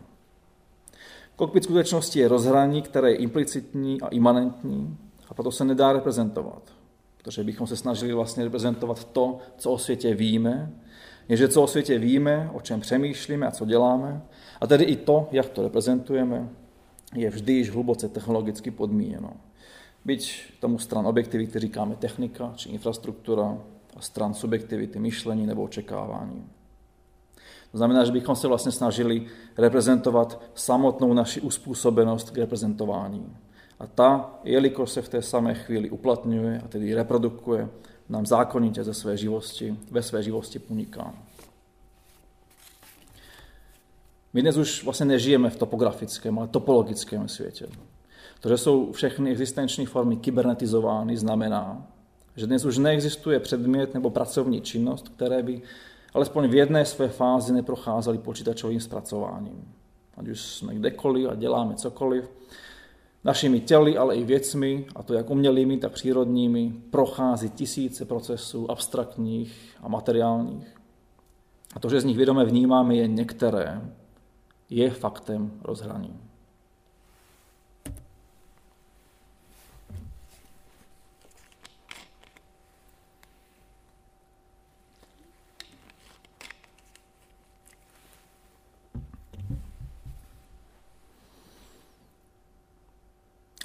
[1.35, 4.97] Kokpit skutečnosti je rozhraní, které je implicitní a imanentní
[5.29, 6.77] a proto se nedá reprezentovat
[7.27, 10.71] protože bychom se snažili vlastně reprezentovat to, co o světě víme,
[11.29, 14.21] je, co o světě víme, o čem přemýšlíme a co děláme,
[14.61, 16.49] a tedy i to, jak to reprezentujeme,
[17.15, 19.33] je vždy již hluboce technologicky podmíněno.
[20.07, 23.57] Byť tomu stran objektivity říkáme technika či infrastruktura
[23.95, 26.47] a stran subjektivity myšlení nebo očekávání.
[27.71, 29.25] To znamená, že bychom se vlastně snažili
[29.57, 33.37] reprezentovat samotnou naši uspůsobenost k reprezentování.
[33.79, 37.69] A ta, jelikož se v té samé chvíli uplatňuje a tedy reprodukuje,
[38.09, 41.13] nám zákonitě ze své živosti, ve své živosti uniká.
[44.33, 47.67] My dnes už vlastně nežijeme v topografickém, ale topologickém světě.
[48.41, 51.87] To, že jsou všechny existenční formy kybernetizovány, znamená,
[52.35, 55.61] že dnes už neexistuje předmět nebo pracovní činnost, které by
[56.13, 59.73] alespoň v jedné své fázi neprocházely počítačovým zpracováním.
[60.17, 62.29] Ať už jsme kdekoliv a děláme cokoliv,
[63.27, 69.75] Našimi těly, ale i věcmi, a to jak umělými, tak přírodními, prochází tisíce procesů abstraktních
[69.81, 70.75] a materiálních.
[71.75, 73.81] A to, že z nich vědomé vnímáme jen některé,
[74.69, 76.26] je faktem rozhraní.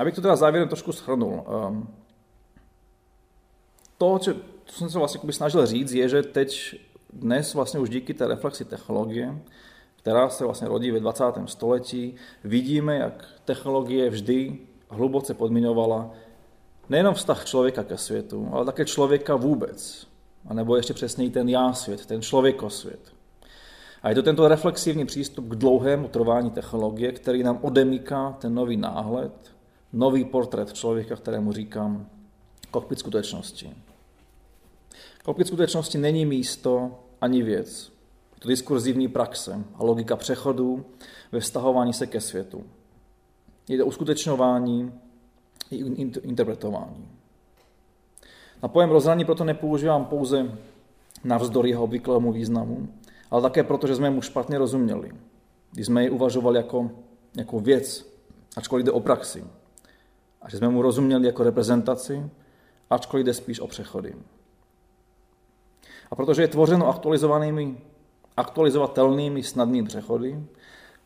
[0.00, 1.44] Abych to teda závěrem trošku shrnul.
[1.66, 1.88] Ehm,
[3.98, 4.34] to, co,
[4.66, 6.80] jsem se vlastně snažil říct, je, že teď
[7.12, 9.38] dnes vlastně už díky té reflexi technologie,
[9.96, 11.24] která se vlastně rodí ve 20.
[11.46, 12.14] století,
[12.44, 16.10] vidíme, jak technologie vždy hluboce podmiňovala
[16.88, 20.06] nejenom vztah člověka ke světu, ale také člověka vůbec.
[20.48, 23.12] A nebo ještě přesněji ten já svět, ten člověkosvět.
[24.02, 28.76] A je to tento reflexivní přístup k dlouhému trvání technologie, který nám odemíká ten nový
[28.76, 29.51] náhled,
[29.92, 32.06] nový portrét člověka, kterému říkám
[32.70, 33.70] kokpit skutečnosti.
[35.24, 37.92] Kokpit skutečnosti není místo ani věc.
[38.34, 40.84] Je to diskurzivní praxe a logika přechodu
[41.32, 42.64] ve vztahování se ke světu.
[43.68, 44.92] Je to uskutečňování
[45.70, 45.76] i
[46.22, 47.08] interpretování.
[48.62, 50.58] Na pojem rozhraní proto nepoužívám pouze
[51.24, 52.88] navzdory jeho obvyklému významu,
[53.30, 55.12] ale také proto, že jsme mu špatně rozuměli.
[55.72, 56.90] Když jsme ji uvažovali jako,
[57.36, 58.06] jako věc,
[58.56, 59.44] ačkoliv jde o praxi
[60.42, 62.30] a že jsme mu rozuměli jako reprezentaci,
[62.90, 64.14] ačkoliv jde spíš o přechody.
[66.10, 67.76] A protože je tvořeno aktualizovanými,
[68.36, 70.44] aktualizovatelnými snadnými přechody,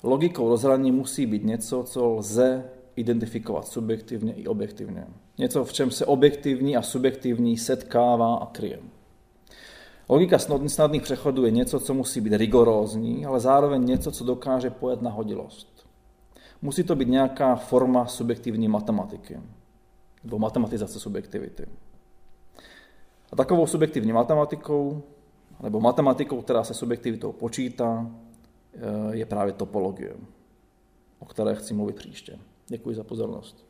[0.02, 2.64] logikou rozhraní musí být něco, co lze
[2.96, 5.06] identifikovat subjektivně i objektivně.
[5.38, 8.78] Něco, v čem se objektivní a subjektivní setkává a kryje.
[10.08, 15.02] Logika snadných přechodů je něco, co musí být rigorózní, ale zároveň něco, co dokáže pojet
[15.02, 15.75] nahodilost.
[16.66, 19.40] Musí to být nějaká forma subjektivní matematiky,
[20.24, 21.66] nebo matematizace subjektivity.
[23.32, 25.02] A takovou subjektivní matematikou,
[25.62, 28.10] nebo matematikou, která se subjektivitou počítá,
[29.10, 30.16] je právě topologie,
[31.18, 32.38] o které chci mluvit příště.
[32.68, 33.65] Děkuji za pozornost.